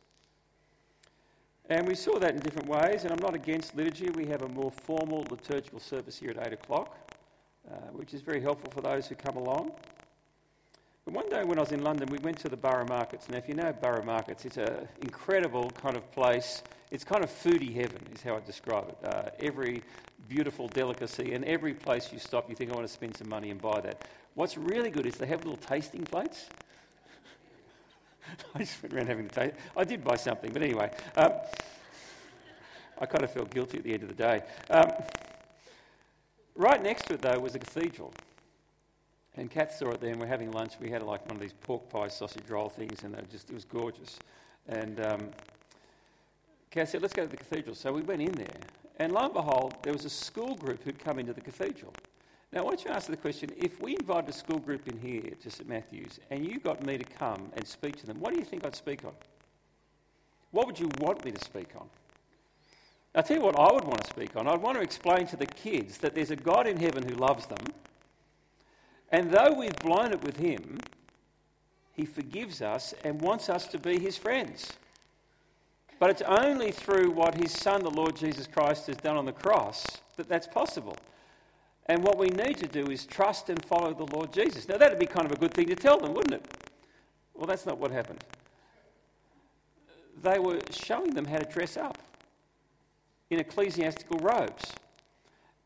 And 1.71 1.87
we 1.87 1.95
saw 1.95 2.19
that 2.19 2.33
in 2.33 2.41
different 2.41 2.67
ways, 2.67 3.05
and 3.05 3.13
I'm 3.13 3.19
not 3.19 3.33
against 3.33 3.77
liturgy. 3.77 4.09
We 4.09 4.25
have 4.25 4.41
a 4.41 4.49
more 4.49 4.71
formal 4.71 5.25
liturgical 5.31 5.79
service 5.79 6.17
here 6.17 6.31
at 6.31 6.45
8 6.45 6.51
o'clock, 6.51 6.97
uh, 7.65 7.75
which 7.93 8.13
is 8.13 8.19
very 8.19 8.41
helpful 8.41 8.69
for 8.71 8.81
those 8.81 9.07
who 9.07 9.15
come 9.15 9.37
along. 9.37 9.71
But 11.05 11.13
one 11.13 11.29
day 11.29 11.45
when 11.45 11.57
I 11.57 11.61
was 11.61 11.71
in 11.71 11.81
London, 11.81 12.09
we 12.11 12.17
went 12.17 12.39
to 12.39 12.49
the 12.49 12.57
Borough 12.57 12.85
Markets. 12.89 13.29
Now, 13.29 13.37
if 13.37 13.47
you 13.47 13.55
know 13.55 13.71
Borough 13.71 14.03
Markets, 14.03 14.43
it's 14.43 14.57
an 14.57 14.85
incredible 15.01 15.71
kind 15.81 15.95
of 15.95 16.11
place. 16.11 16.61
It's 16.91 17.05
kind 17.05 17.23
of 17.23 17.29
foodie 17.29 17.73
heaven, 17.73 18.05
is 18.13 18.21
how 18.21 18.35
I 18.35 18.41
describe 18.41 18.89
it. 18.89 18.97
Uh, 19.07 19.29
every 19.39 19.81
beautiful 20.27 20.67
delicacy, 20.67 21.31
and 21.31 21.45
every 21.45 21.73
place 21.73 22.11
you 22.11 22.19
stop, 22.19 22.49
you 22.49 22.55
think, 22.57 22.71
I 22.71 22.75
want 22.75 22.85
to 22.85 22.93
spend 22.93 23.15
some 23.15 23.29
money 23.29 23.49
and 23.49 23.61
buy 23.61 23.79
that. 23.79 24.09
What's 24.33 24.57
really 24.57 24.89
good 24.89 25.05
is 25.05 25.15
they 25.15 25.25
have 25.27 25.45
little 25.45 25.55
tasting 25.55 26.03
plates. 26.03 26.49
I 28.55 28.59
just 28.59 28.81
went 28.81 28.93
around 28.93 29.07
having 29.07 29.25
a 29.25 29.29
taste. 29.29 29.55
I 29.75 29.83
did 29.83 30.03
buy 30.03 30.15
something, 30.15 30.51
but 30.51 30.61
anyway. 30.61 30.91
Um, 31.15 31.31
I 33.01 33.07
kind 33.07 33.23
of 33.23 33.31
felt 33.31 33.49
guilty 33.49 33.79
at 33.79 33.83
the 33.83 33.93
end 33.93 34.03
of 34.03 34.09
the 34.09 34.15
day. 34.15 34.43
Um, 34.69 34.91
right 36.55 36.81
next 36.81 37.07
to 37.07 37.15
it, 37.15 37.21
though, 37.21 37.39
was 37.39 37.55
a 37.55 37.59
cathedral. 37.59 38.13
And 39.35 39.49
Kat 39.49 39.73
saw 39.73 39.89
it 39.89 40.01
there, 40.01 40.11
and 40.11 40.19
we're 40.19 40.27
having 40.27 40.51
lunch. 40.51 40.73
We 40.79 40.91
had 40.91 41.01
like 41.01 41.25
one 41.25 41.35
of 41.35 41.41
these 41.41 41.53
pork 41.53 41.89
pie 41.89 42.09
sausage 42.09 42.47
roll 42.47 42.69
things, 42.69 43.03
and 43.03 43.15
just, 43.31 43.49
it 43.49 43.53
was 43.53 43.65
gorgeous. 43.65 44.19
And 44.67 45.03
um, 45.03 45.29
Kat 46.69 46.89
said, 46.89 47.01
Let's 47.01 47.13
go 47.13 47.23
to 47.23 47.29
the 47.29 47.37
cathedral. 47.37 47.73
So 47.73 47.91
we 47.91 48.01
went 48.01 48.21
in 48.21 48.33
there, 48.33 48.59
and 48.99 49.13
lo 49.13 49.21
and 49.21 49.33
behold, 49.33 49.75
there 49.81 49.93
was 49.93 50.05
a 50.05 50.09
school 50.09 50.55
group 50.55 50.83
who'd 50.83 50.99
come 50.99 51.17
into 51.17 51.33
the 51.33 51.41
cathedral. 51.41 51.93
Now, 52.53 52.61
I 52.61 52.63
want 52.63 52.81
you 52.81 52.89
to 52.89 52.95
answer 52.95 53.11
the 53.11 53.17
question 53.17 53.49
if 53.57 53.81
we 53.81 53.93
invited 53.93 54.29
a 54.29 54.33
school 54.33 54.59
group 54.59 54.87
in 54.87 54.99
here 54.99 55.31
to 55.41 55.49
St 55.49 55.69
Matthew's 55.69 56.19
and 56.29 56.45
you 56.45 56.59
got 56.59 56.85
me 56.85 56.97
to 56.97 57.03
come 57.05 57.49
and 57.55 57.65
speak 57.65 57.95
to 57.97 58.05
them, 58.05 58.19
what 58.19 58.33
do 58.33 58.39
you 58.39 58.45
think 58.45 58.65
I'd 58.65 58.75
speak 58.75 59.05
on? 59.05 59.13
What 60.51 60.67
would 60.67 60.77
you 60.77 60.89
want 60.99 61.23
me 61.23 61.31
to 61.31 61.43
speak 61.43 61.69
on? 61.77 61.87
I'll 63.15 63.23
tell 63.23 63.37
you 63.37 63.43
what 63.43 63.57
I 63.57 63.71
would 63.71 63.83
want 63.83 64.03
to 64.03 64.09
speak 64.09 64.35
on. 64.35 64.47
I'd 64.47 64.61
want 64.61 64.77
to 64.77 64.83
explain 64.83 65.27
to 65.27 65.37
the 65.37 65.45
kids 65.45 65.97
that 65.99 66.13
there's 66.13 66.31
a 66.31 66.35
God 66.35 66.67
in 66.67 66.77
heaven 66.77 67.07
who 67.07 67.15
loves 67.15 67.45
them, 67.45 67.65
and 69.11 69.31
though 69.31 69.53
we've 69.53 69.75
blown 69.77 70.13
it 70.13 70.23
with 70.23 70.37
Him, 70.37 70.79
He 71.91 72.05
forgives 72.05 72.61
us 72.61 72.93
and 73.03 73.21
wants 73.21 73.49
us 73.49 73.67
to 73.67 73.77
be 73.77 73.99
His 73.99 74.17
friends. 74.17 74.71
But 75.99 76.09
it's 76.09 76.21
only 76.21 76.71
through 76.71 77.11
what 77.11 77.35
His 77.35 77.51
Son, 77.51 77.83
the 77.83 77.91
Lord 77.91 78.15
Jesus 78.15 78.47
Christ, 78.47 78.87
has 78.87 78.95
done 78.97 79.17
on 79.17 79.25
the 79.25 79.33
cross 79.33 79.85
that 80.15 80.29
that's 80.29 80.47
possible. 80.47 80.95
And 81.87 82.03
what 82.03 82.17
we 82.17 82.29
need 82.29 82.57
to 82.57 82.67
do 82.67 82.91
is 82.91 83.05
trust 83.05 83.49
and 83.49 83.63
follow 83.65 83.93
the 83.93 84.15
Lord 84.15 84.31
Jesus. 84.31 84.67
Now, 84.67 84.77
that'd 84.77 84.99
be 84.99 85.05
kind 85.05 85.25
of 85.25 85.31
a 85.31 85.35
good 85.35 85.53
thing 85.53 85.67
to 85.67 85.75
tell 85.75 85.99
them, 85.99 86.13
wouldn't 86.13 86.35
it? 86.35 86.45
Well, 87.33 87.47
that's 87.47 87.65
not 87.65 87.77
what 87.77 87.91
happened. 87.91 88.23
They 90.21 90.39
were 90.39 90.59
showing 90.69 91.13
them 91.15 91.25
how 91.25 91.39
to 91.39 91.51
dress 91.51 91.77
up 91.77 91.97
in 93.29 93.39
ecclesiastical 93.39 94.19
robes. 94.19 94.73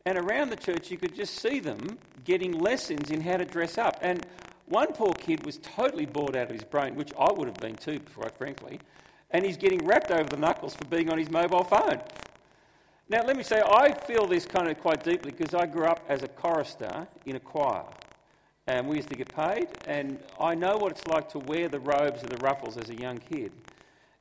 And 0.05 0.17
around 0.17 0.51
the 0.51 0.55
church, 0.55 0.91
you 0.91 0.97
could 0.97 1.15
just 1.15 1.35
see 1.35 1.59
them 1.59 1.97
getting 2.23 2.59
lessons 2.59 3.11
in 3.11 3.21
how 3.21 3.37
to 3.37 3.45
dress 3.45 3.77
up. 3.77 3.97
And 4.01 4.25
one 4.67 4.93
poor 4.93 5.13
kid 5.13 5.45
was 5.45 5.57
totally 5.57 6.05
bored 6.05 6.35
out 6.35 6.45
of 6.47 6.51
his 6.51 6.63
brain, 6.63 6.95
which 6.95 7.11
I 7.19 7.31
would 7.31 7.47
have 7.47 7.57
been 7.57 7.75
too, 7.75 7.99
quite 8.15 8.37
frankly. 8.37 8.79
And 9.31 9.43
he's 9.43 9.57
getting 9.57 9.85
rapped 9.85 10.11
over 10.11 10.29
the 10.29 10.37
knuckles 10.37 10.75
for 10.75 10.85
being 10.85 11.09
on 11.11 11.17
his 11.17 11.29
mobile 11.29 11.63
phone. 11.63 12.01
Now, 13.07 13.23
let 13.23 13.37
me 13.37 13.43
say, 13.43 13.61
I 13.61 13.93
feel 13.93 14.25
this 14.25 14.45
kind 14.45 14.67
of 14.67 14.79
quite 14.79 15.03
deeply 15.03 15.31
because 15.31 15.53
I 15.53 15.67
grew 15.67 15.85
up 15.85 16.03
as 16.09 16.23
a 16.23 16.27
chorister 16.27 17.07
in 17.25 17.35
a 17.35 17.39
choir. 17.39 17.83
And 18.65 18.87
we 18.87 18.95
used 18.95 19.09
to 19.09 19.15
get 19.15 19.33
paid, 19.35 19.67
and 19.85 20.17
I 20.39 20.55
know 20.55 20.77
what 20.77 20.93
it's 20.93 21.05
like 21.05 21.29
to 21.29 21.39
wear 21.39 21.69
the 21.69 21.79
robes 21.79 22.23
and 22.23 22.31
the 22.31 22.37
ruffles 22.37 22.77
as 22.77 22.89
a 22.89 22.95
young 22.95 23.19
kid. 23.19 23.51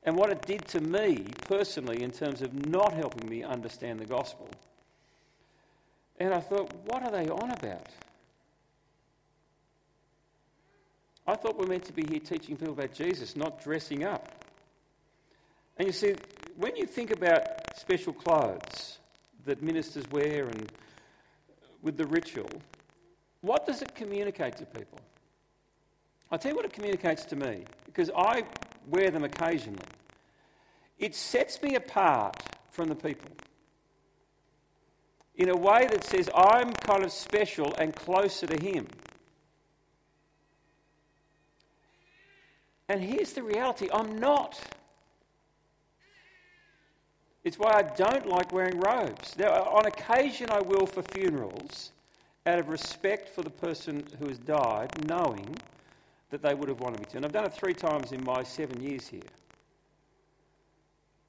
And 0.03 0.17
what 0.17 0.31
it 0.31 0.43
did 0.43 0.69
to 0.69 0.83
me 0.83 1.25
personally 1.49 2.03
in 2.03 2.11
terms 2.11 2.43
of 2.43 2.67
not 2.67 2.93
helping 2.93 3.27
me 3.27 3.43
understand 3.43 4.01
the 4.01 4.05
gospel. 4.05 4.51
And 6.21 6.35
I 6.35 6.41
thought, 6.41 6.71
what 6.85 7.03
are 7.03 7.11
they 7.11 7.31
on 7.31 7.51
about? 7.53 7.89
I, 11.27 11.37
thought 11.37 11.59
we 11.59 11.65
are 11.65 11.69
meant 11.69 11.87
to 11.87 11.93
be 11.95 12.05
here 12.07 12.21
teaching 12.21 12.57
people 12.57 12.75
about 12.75 12.93
Jesus, 12.93 13.35
not 13.35 13.65
dressing 13.65 14.05
up. 14.05 14.45
And 15.79 15.87
you 15.87 15.93
see, 15.93 16.17
when 16.57 16.77
you 16.77 16.85
think 16.85 17.11
about 17.11 17.64
special 17.77 18.13
clothes 18.13 18.99
that 19.45 19.63
ministers 19.63 20.05
wear 20.11 20.47
and 20.47 20.73
with 21.83 21.97
the 21.97 22.07
ritual, 22.07 22.49
what 23.43 23.67
does 23.67 23.83
it 23.83 23.95
communicate 23.95 24.57
to 24.57 24.65
people? 24.65 24.99
I'll 26.31 26.39
tell 26.39 26.53
you 26.53 26.57
what 26.57 26.65
it 26.65 26.73
communicates 26.73 27.25
to 27.27 27.37
me, 27.37 27.65
because 27.85 28.11
I 28.17 28.45
wear 28.89 29.11
them 29.11 29.25
occasionally. 29.25 29.79
It 30.99 31.15
sets 31.15 31.63
me 31.63 31.75
apart 31.75 32.43
from 32.71 32.89
the 32.89 32.95
people 32.95 33.31
in 35.37 35.49
a 35.49 35.57
way 35.57 35.87
that 35.91 36.05
says 36.05 36.31
I'm 36.35 36.73
kind 36.73 37.05
of 37.05 37.13
special 37.13 37.75
and 37.77 37.95
closer 37.95 38.47
to 38.47 38.65
Him. 38.65 38.87
And 42.89 43.01
here's 43.01 43.33
the 43.33 43.43
reality 43.43 43.89
I'm 43.93 44.19
not. 44.19 44.61
It's 47.45 47.59
why 47.59 47.73
I 47.75 47.83
don't 47.83 48.27
like 48.27 48.53
wearing 48.53 48.81
robes. 48.81 49.37
Now, 49.39 49.53
uh, 49.53 49.69
on 49.71 49.87
occasion, 49.87 50.49
I 50.51 50.61
will 50.61 50.87
for 50.87 51.03
funerals, 51.03 51.93
out 52.47 52.59
of 52.59 52.69
respect 52.69 53.29
for 53.29 53.43
the 53.43 53.51
person 53.51 54.03
who 54.19 54.29
has 54.29 54.39
died, 54.39 54.91
knowing 55.07 55.57
that 56.31 56.43
they 56.43 56.55
would 56.55 56.71
have 56.71 56.81
wanted 56.81 57.01
me 57.01 57.07
to. 57.11 57.17
And 57.19 57.27
I've 57.27 57.33
done 57.33 57.45
it 57.45 57.53
three 57.53 57.75
times 57.75 58.13
in 58.13 58.25
my 58.25 58.43
seven 58.43 58.83
years 58.83 59.07
here. 59.07 59.21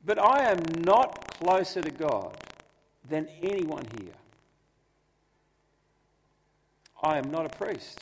But 0.06 0.17
I 0.17 0.49
am 0.49 0.60
not 0.84 1.38
closer 1.38 1.82
to 1.82 1.91
God 1.91 2.38
than 3.10 3.28
anyone 3.41 3.86
here. 3.99 4.13
I 7.04 7.17
am 7.17 7.30
not 7.30 7.45
a 7.45 7.49
priest. 7.49 7.99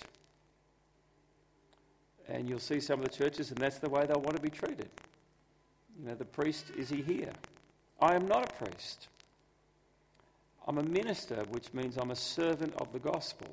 And 2.29 2.47
you'll 2.47 2.59
see 2.59 2.79
some 2.79 2.99
of 2.99 3.05
the 3.05 3.15
churches, 3.15 3.49
and 3.49 3.57
that's 3.57 3.79
the 3.79 3.89
way 3.89 4.05
they'll 4.05 4.21
want 4.21 4.35
to 4.35 4.41
be 4.41 4.49
treated. 4.49 4.89
You 5.99 6.07
know, 6.07 6.15
the 6.15 6.25
priest, 6.25 6.65
is 6.77 6.89
he 6.89 7.01
here? 7.01 7.31
I 8.03 8.15
am 8.15 8.27
not 8.27 8.51
a 8.51 8.65
priest. 8.65 9.07
I'm 10.67 10.77
a 10.77 10.83
minister, 10.83 11.41
which 11.51 11.73
means 11.73 11.95
I'm 11.95 12.11
a 12.11 12.17
servant 12.17 12.73
of 12.81 12.91
the 12.91 12.99
gospel. 12.99 13.47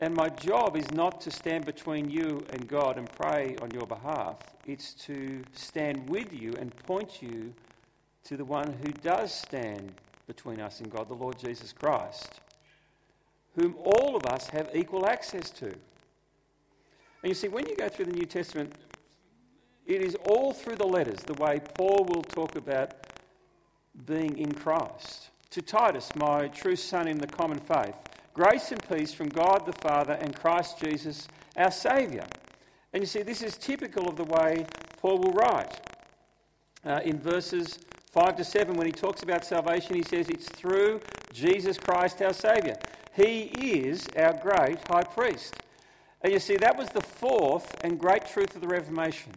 And 0.00 0.14
my 0.14 0.28
job 0.28 0.76
is 0.76 0.90
not 0.90 1.22
to 1.22 1.30
stand 1.30 1.64
between 1.64 2.10
you 2.10 2.44
and 2.50 2.68
God 2.68 2.98
and 2.98 3.10
pray 3.10 3.56
on 3.62 3.70
your 3.70 3.86
behalf. 3.86 4.36
It's 4.66 4.92
to 5.06 5.42
stand 5.54 6.10
with 6.10 6.30
you 6.30 6.52
and 6.60 6.76
point 6.76 7.22
you 7.22 7.54
to 8.24 8.36
the 8.36 8.44
one 8.44 8.74
who 8.84 8.92
does 8.92 9.32
stand 9.32 9.94
between 10.26 10.60
us 10.60 10.80
and 10.80 10.90
God, 10.90 11.08
the 11.08 11.14
Lord 11.14 11.38
Jesus 11.38 11.72
Christ, 11.72 12.42
whom 13.56 13.76
all 13.82 14.14
of 14.14 14.26
us 14.26 14.46
have 14.48 14.68
equal 14.74 15.06
access 15.06 15.48
to. 15.52 15.68
And 15.68 17.30
you 17.30 17.34
see, 17.34 17.48
when 17.48 17.66
you 17.66 17.76
go 17.76 17.88
through 17.88 18.04
the 18.04 18.12
New 18.12 18.26
Testament, 18.26 18.74
it 19.88 20.02
is 20.02 20.14
all 20.26 20.52
through 20.52 20.76
the 20.76 20.86
letters, 20.86 21.20
the 21.20 21.42
way 21.42 21.60
Paul 21.74 22.06
will 22.08 22.22
talk 22.22 22.56
about 22.56 22.92
being 24.06 24.38
in 24.38 24.52
Christ. 24.52 25.30
To 25.50 25.62
Titus, 25.62 26.10
my 26.14 26.48
true 26.48 26.76
son 26.76 27.08
in 27.08 27.16
the 27.16 27.26
common 27.26 27.58
faith, 27.58 27.94
grace 28.34 28.70
and 28.70 28.86
peace 28.86 29.14
from 29.14 29.30
God 29.30 29.64
the 29.64 29.72
Father 29.72 30.12
and 30.12 30.36
Christ 30.36 30.78
Jesus, 30.78 31.26
our 31.56 31.70
Saviour. 31.70 32.24
And 32.92 33.02
you 33.02 33.06
see, 33.06 33.22
this 33.22 33.40
is 33.40 33.56
typical 33.56 34.08
of 34.08 34.16
the 34.16 34.24
way 34.24 34.66
Paul 34.98 35.18
will 35.20 35.32
write. 35.32 35.80
Uh, 36.84 37.00
in 37.02 37.18
verses 37.18 37.78
5 38.12 38.36
to 38.36 38.44
7, 38.44 38.76
when 38.76 38.86
he 38.86 38.92
talks 38.92 39.22
about 39.22 39.44
salvation, 39.46 39.94
he 39.94 40.02
says 40.02 40.28
it's 40.28 40.50
through 40.50 41.00
Jesus 41.32 41.78
Christ 41.78 42.20
our 42.20 42.34
Saviour. 42.34 42.76
He 43.14 43.40
is 43.80 44.06
our 44.18 44.34
great 44.34 44.86
high 44.86 45.02
priest. 45.02 45.54
And 46.20 46.32
you 46.32 46.40
see, 46.40 46.56
that 46.58 46.76
was 46.76 46.90
the 46.90 47.00
fourth 47.00 47.74
and 47.82 47.98
great 47.98 48.26
truth 48.26 48.54
of 48.54 48.60
the 48.60 48.68
Reformation 48.68 49.32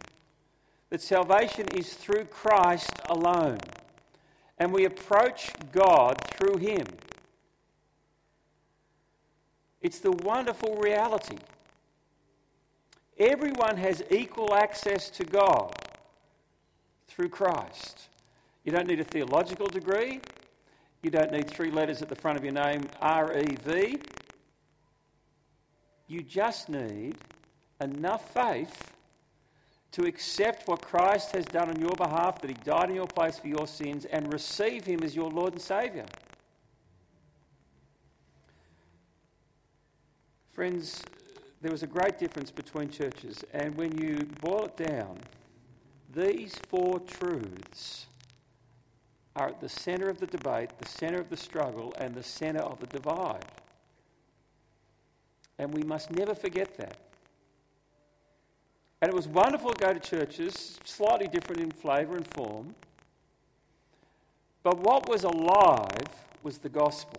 that 0.92 1.00
salvation 1.00 1.64
is 1.74 1.94
through 1.94 2.26
Christ 2.26 2.92
alone. 3.08 3.56
And 4.58 4.74
we 4.74 4.84
approach 4.84 5.50
God 5.72 6.18
through 6.34 6.58
Him. 6.58 6.86
It's 9.80 10.00
the 10.00 10.12
wonderful 10.12 10.76
reality. 10.76 11.38
Everyone 13.18 13.78
has 13.78 14.04
equal 14.10 14.54
access 14.54 15.08
to 15.12 15.24
God 15.24 15.74
through 17.08 17.30
Christ. 17.30 18.10
You 18.62 18.72
don't 18.72 18.86
need 18.86 19.00
a 19.00 19.04
theological 19.04 19.68
degree. 19.68 20.20
You 21.02 21.10
don't 21.10 21.32
need 21.32 21.48
three 21.48 21.70
letters 21.70 22.02
at 22.02 22.10
the 22.10 22.16
front 22.16 22.36
of 22.36 22.44
your 22.44 22.52
name, 22.52 22.86
R 23.00 23.38
E 23.38 23.56
V. 23.64 23.98
You 26.06 26.20
just 26.20 26.68
need 26.68 27.16
enough 27.80 28.34
faith 28.34 28.92
to 29.92 30.04
accept 30.04 30.66
what 30.66 30.82
Christ 30.82 31.32
has 31.32 31.44
done 31.44 31.68
on 31.68 31.80
your 31.80 31.94
behalf, 31.96 32.40
that 32.40 32.48
He 32.48 32.56
died 32.64 32.90
in 32.90 32.96
your 32.96 33.06
place 33.06 33.38
for 33.38 33.48
your 33.48 33.66
sins, 33.66 34.06
and 34.06 34.32
receive 34.32 34.84
Him 34.84 35.02
as 35.02 35.14
your 35.14 35.30
Lord 35.30 35.52
and 35.52 35.62
Saviour. 35.62 36.06
Friends, 40.52 41.02
there 41.60 41.70
was 41.70 41.82
a 41.82 41.86
great 41.86 42.18
difference 42.18 42.50
between 42.50 42.90
churches, 42.90 43.44
and 43.52 43.74
when 43.76 43.96
you 43.98 44.26
boil 44.40 44.64
it 44.64 44.76
down, 44.76 45.18
these 46.14 46.58
four 46.68 47.00
truths 47.00 48.06
are 49.36 49.48
at 49.48 49.60
the 49.60 49.68
centre 49.68 50.08
of 50.08 50.18
the 50.18 50.26
debate, 50.26 50.70
the 50.78 50.88
centre 50.88 51.20
of 51.20 51.30
the 51.30 51.36
struggle, 51.36 51.94
and 51.98 52.14
the 52.14 52.22
centre 52.22 52.60
of 52.60 52.80
the 52.80 52.86
divide. 52.86 53.44
And 55.58 55.72
we 55.72 55.82
must 55.82 56.10
never 56.10 56.34
forget 56.34 56.76
that. 56.78 56.96
And 59.02 59.10
it 59.10 59.14
was 59.14 59.26
wonderful 59.26 59.72
to 59.72 59.84
go 59.84 59.92
to 59.92 59.98
churches, 59.98 60.78
slightly 60.84 61.26
different 61.26 61.60
in 61.60 61.72
flavour 61.72 62.16
and 62.16 62.26
form. 62.28 62.76
But 64.62 64.78
what 64.78 65.08
was 65.08 65.24
alive 65.24 66.06
was 66.44 66.58
the 66.58 66.68
gospel. 66.68 67.18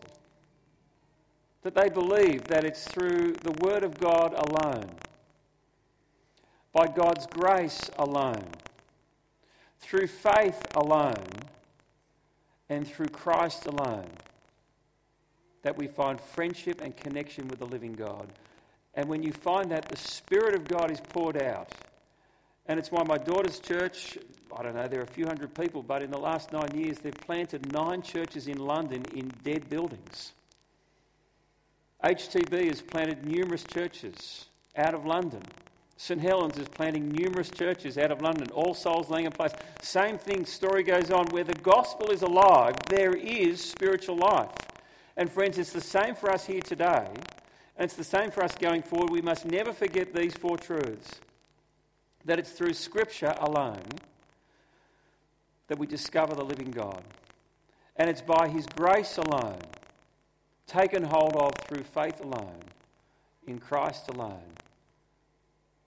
That 1.63 1.75
they 1.75 1.89
believed 1.89 2.47
that 2.47 2.63
it's 2.63 2.85
through 2.85 3.33
the 3.43 3.51
Word 3.59 3.83
of 3.83 3.99
God 3.99 4.33
alone, 4.33 4.89
by 6.71 6.87
God's 6.87 7.27
grace 7.27 7.91
alone, 7.99 8.45
through 9.79 10.07
faith 10.07 10.65
alone, 10.75 11.27
and 12.69 12.87
through 12.87 13.09
Christ 13.09 13.65
alone 13.65 14.07
that 15.63 15.77
we 15.77 15.87
find 15.87 16.19
friendship 16.19 16.81
and 16.81 16.95
connection 16.95 17.47
with 17.47 17.59
the 17.59 17.65
living 17.65 17.93
God. 17.93 18.27
And 18.95 19.09
when 19.09 19.23
you 19.23 19.31
find 19.31 19.71
that, 19.71 19.89
the 19.89 19.97
Spirit 19.97 20.55
of 20.55 20.67
God 20.67 20.91
is 20.91 20.99
poured 20.99 21.41
out. 21.41 21.71
And 22.67 22.79
it's 22.79 22.91
why 22.91 23.03
my 23.03 23.17
daughter's 23.17 23.59
church, 23.59 24.17
I 24.55 24.63
don't 24.63 24.75
know, 24.75 24.87
there 24.87 24.99
are 24.99 25.03
a 25.03 25.07
few 25.07 25.25
hundred 25.25 25.53
people, 25.53 25.83
but 25.83 26.01
in 26.01 26.11
the 26.11 26.19
last 26.19 26.53
nine 26.53 26.71
years, 26.75 26.99
they've 26.99 27.13
planted 27.13 27.71
nine 27.73 28.01
churches 28.01 28.47
in 28.47 28.57
London 28.57 29.03
in 29.13 29.31
dead 29.43 29.69
buildings. 29.69 30.33
HTB 32.03 32.67
has 32.67 32.81
planted 32.81 33.25
numerous 33.25 33.63
churches 33.63 34.45
out 34.75 34.93
of 34.93 35.05
London. 35.05 35.41
St 35.97 36.19
Helen's 36.19 36.57
is 36.57 36.67
planting 36.67 37.09
numerous 37.09 37.49
churches 37.49 37.97
out 37.97 38.11
of 38.11 38.21
London, 38.21 38.49
All 38.51 38.73
Souls 38.73 39.09
in 39.11 39.31
place. 39.31 39.53
Same 39.81 40.17
thing, 40.17 40.45
story 40.45 40.83
goes 40.83 41.11
on. 41.11 41.27
Where 41.27 41.43
the 41.43 41.53
gospel 41.55 42.11
is 42.11 42.23
alive, 42.23 42.75
there 42.89 43.13
is 43.13 43.61
spiritual 43.61 44.17
life. 44.17 44.51
And 45.15 45.31
friends, 45.31 45.57
it's 45.57 45.71
the 45.71 45.81
same 45.81 46.15
for 46.15 46.31
us 46.31 46.45
here 46.45 46.61
today, 46.61 47.07
and 47.77 47.85
it's 47.85 47.95
the 47.95 48.03
same 48.03 48.31
for 48.31 48.43
us 48.43 48.55
going 48.55 48.81
forward. 48.83 49.09
We 49.09 49.21
must 49.21 49.45
never 49.45 49.73
forget 49.73 50.13
these 50.13 50.33
four 50.35 50.57
truths 50.57 51.19
that 52.25 52.39
it's 52.39 52.51
through 52.51 52.73
Scripture 52.73 53.33
alone 53.39 53.83
that 55.67 55.79
we 55.79 55.87
discover 55.87 56.35
the 56.35 56.43
living 56.43 56.71
God, 56.71 57.03
and 57.95 58.09
it's 58.09 58.21
by 58.21 58.47
His 58.47 58.65
grace 58.65 59.17
alone, 59.17 59.59
taken 60.67 61.03
hold 61.03 61.35
of 61.35 61.53
through 61.67 61.83
faith 61.83 62.21
alone, 62.21 62.59
in 63.47 63.59
Christ 63.59 64.09
alone, 64.09 64.43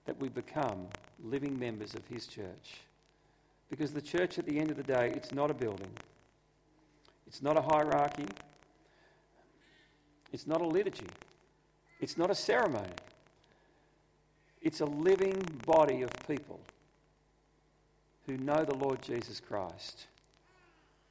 that 0.05 0.19
we 0.19 0.29
become 0.29 0.87
living 1.23 1.57
members 1.57 1.95
of 1.95 2.05
His 2.07 2.27
church. 2.27 2.81
Because 3.69 3.91
the 3.91 4.01
church, 4.01 4.37
at 4.37 4.45
the 4.45 4.59
end 4.59 4.71
of 4.71 4.77
the 4.77 4.83
day, 4.83 5.11
it's 5.15 5.31
not 5.31 5.51
a 5.51 5.53
building, 5.53 5.91
it's 7.27 7.41
not 7.41 7.57
a 7.57 7.61
hierarchy. 7.61 8.25
It's 10.33 10.45
not 10.45 10.61
a 10.61 10.67
liturgy, 10.67 11.07
it's 11.99 12.17
not 12.17 12.29
a 12.29 12.35
ceremony. 12.35 12.89
It's 14.61 14.81
a 14.81 14.85
living 14.85 15.41
body 15.65 16.01
of 16.01 16.11
people 16.27 16.59
who 18.25 18.37
know 18.37 18.63
the 18.63 18.75
Lord 18.75 19.01
Jesus 19.01 19.39
Christ 19.39 20.07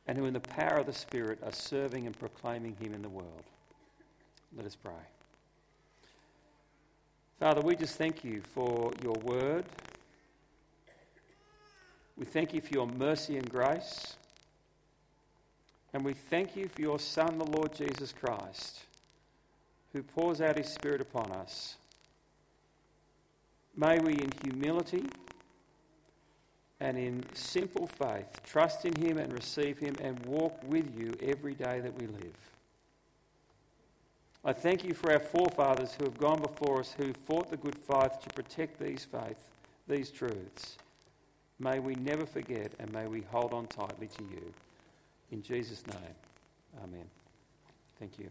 and 0.07 0.17
who, 0.17 0.27
in 0.27 0.35
the 0.35 0.41
power 0.41 0.79
of 0.79 0.87
the 0.87 0.93
Spirit, 0.93 1.41
are 1.43 1.53
serving 1.53 2.07
and 2.07 2.17
proclaiming 2.19 2.77
Him 2.81 2.95
in 2.95 3.03
the 3.03 3.09
world. 3.09 3.43
Let 4.57 4.67
us 4.67 4.77
pray. 4.77 4.93
Father, 7.41 7.61
we 7.61 7.77
just 7.77 7.97
thank 7.97 8.25
you 8.25 8.41
for 8.55 8.93
your 9.03 9.15
word. 9.15 9.65
We 12.17 12.25
thank 12.25 12.55
you 12.55 12.61
for 12.61 12.73
your 12.73 12.87
mercy 12.87 13.37
and 13.37 13.49
grace. 13.51 14.17
And 15.93 16.05
we 16.05 16.15
thank 16.15 16.57
you 16.57 16.69
for 16.69 16.81
your 16.81 16.99
Son, 16.99 17.39
the 17.39 17.45
Lord 17.45 17.75
Jesus 17.75 18.13
Christ 18.13 18.87
who 19.97 20.03
pours 20.03 20.41
out 20.41 20.57
his 20.59 20.69
Spirit 20.69 21.01
upon 21.01 21.33
us 21.33 21.77
May 23.77 23.99
we, 23.99 24.15
in 24.15 24.33
humility 24.43 25.05
and 26.81 26.97
in 26.97 27.25
simple 27.35 27.87
faith, 27.87 28.41
trust 28.43 28.87
in 28.87 28.95
Him 28.95 29.19
and 29.19 29.33
receive 29.33 29.79
Him 29.79 29.95
and 30.01 30.19
walk 30.25 30.59
with 30.67 30.99
you 30.99 31.15
every 31.23 31.55
day 31.55 31.81
that 31.81 31.95
we 32.01 32.07
live. 32.07 32.37
I 34.45 34.53
thank 34.53 34.85
you 34.85 34.95
for 34.95 35.13
our 35.13 35.19
forefathers 35.19 35.95
who 35.95 36.05
have 36.05 36.17
gone 36.19 36.41
before 36.41 36.81
us, 36.81 36.95
who 36.97 37.13
fought 37.13 37.51
the 37.51 37.57
good 37.57 37.77
fight 37.77 38.21
to 38.23 38.31
protect 38.31 38.81
these 38.81 39.05
faith, 39.05 39.51
these 39.89 40.11
truths. 40.11 40.79
May 41.59 41.79
we 41.79 41.95
never 41.97 42.25
forget 42.25 42.73
and 42.79 42.91
may 42.93 43.07
we 43.07 43.23
hold 43.31 43.53
on 43.53 43.67
tightly 43.67 44.07
to 44.07 44.23
you. 44.25 44.55
In 45.33 45.43
Jesus' 45.43 45.87
name, 45.87 46.83
amen. 46.83 47.07
Thank 47.99 48.19
you. 48.19 48.31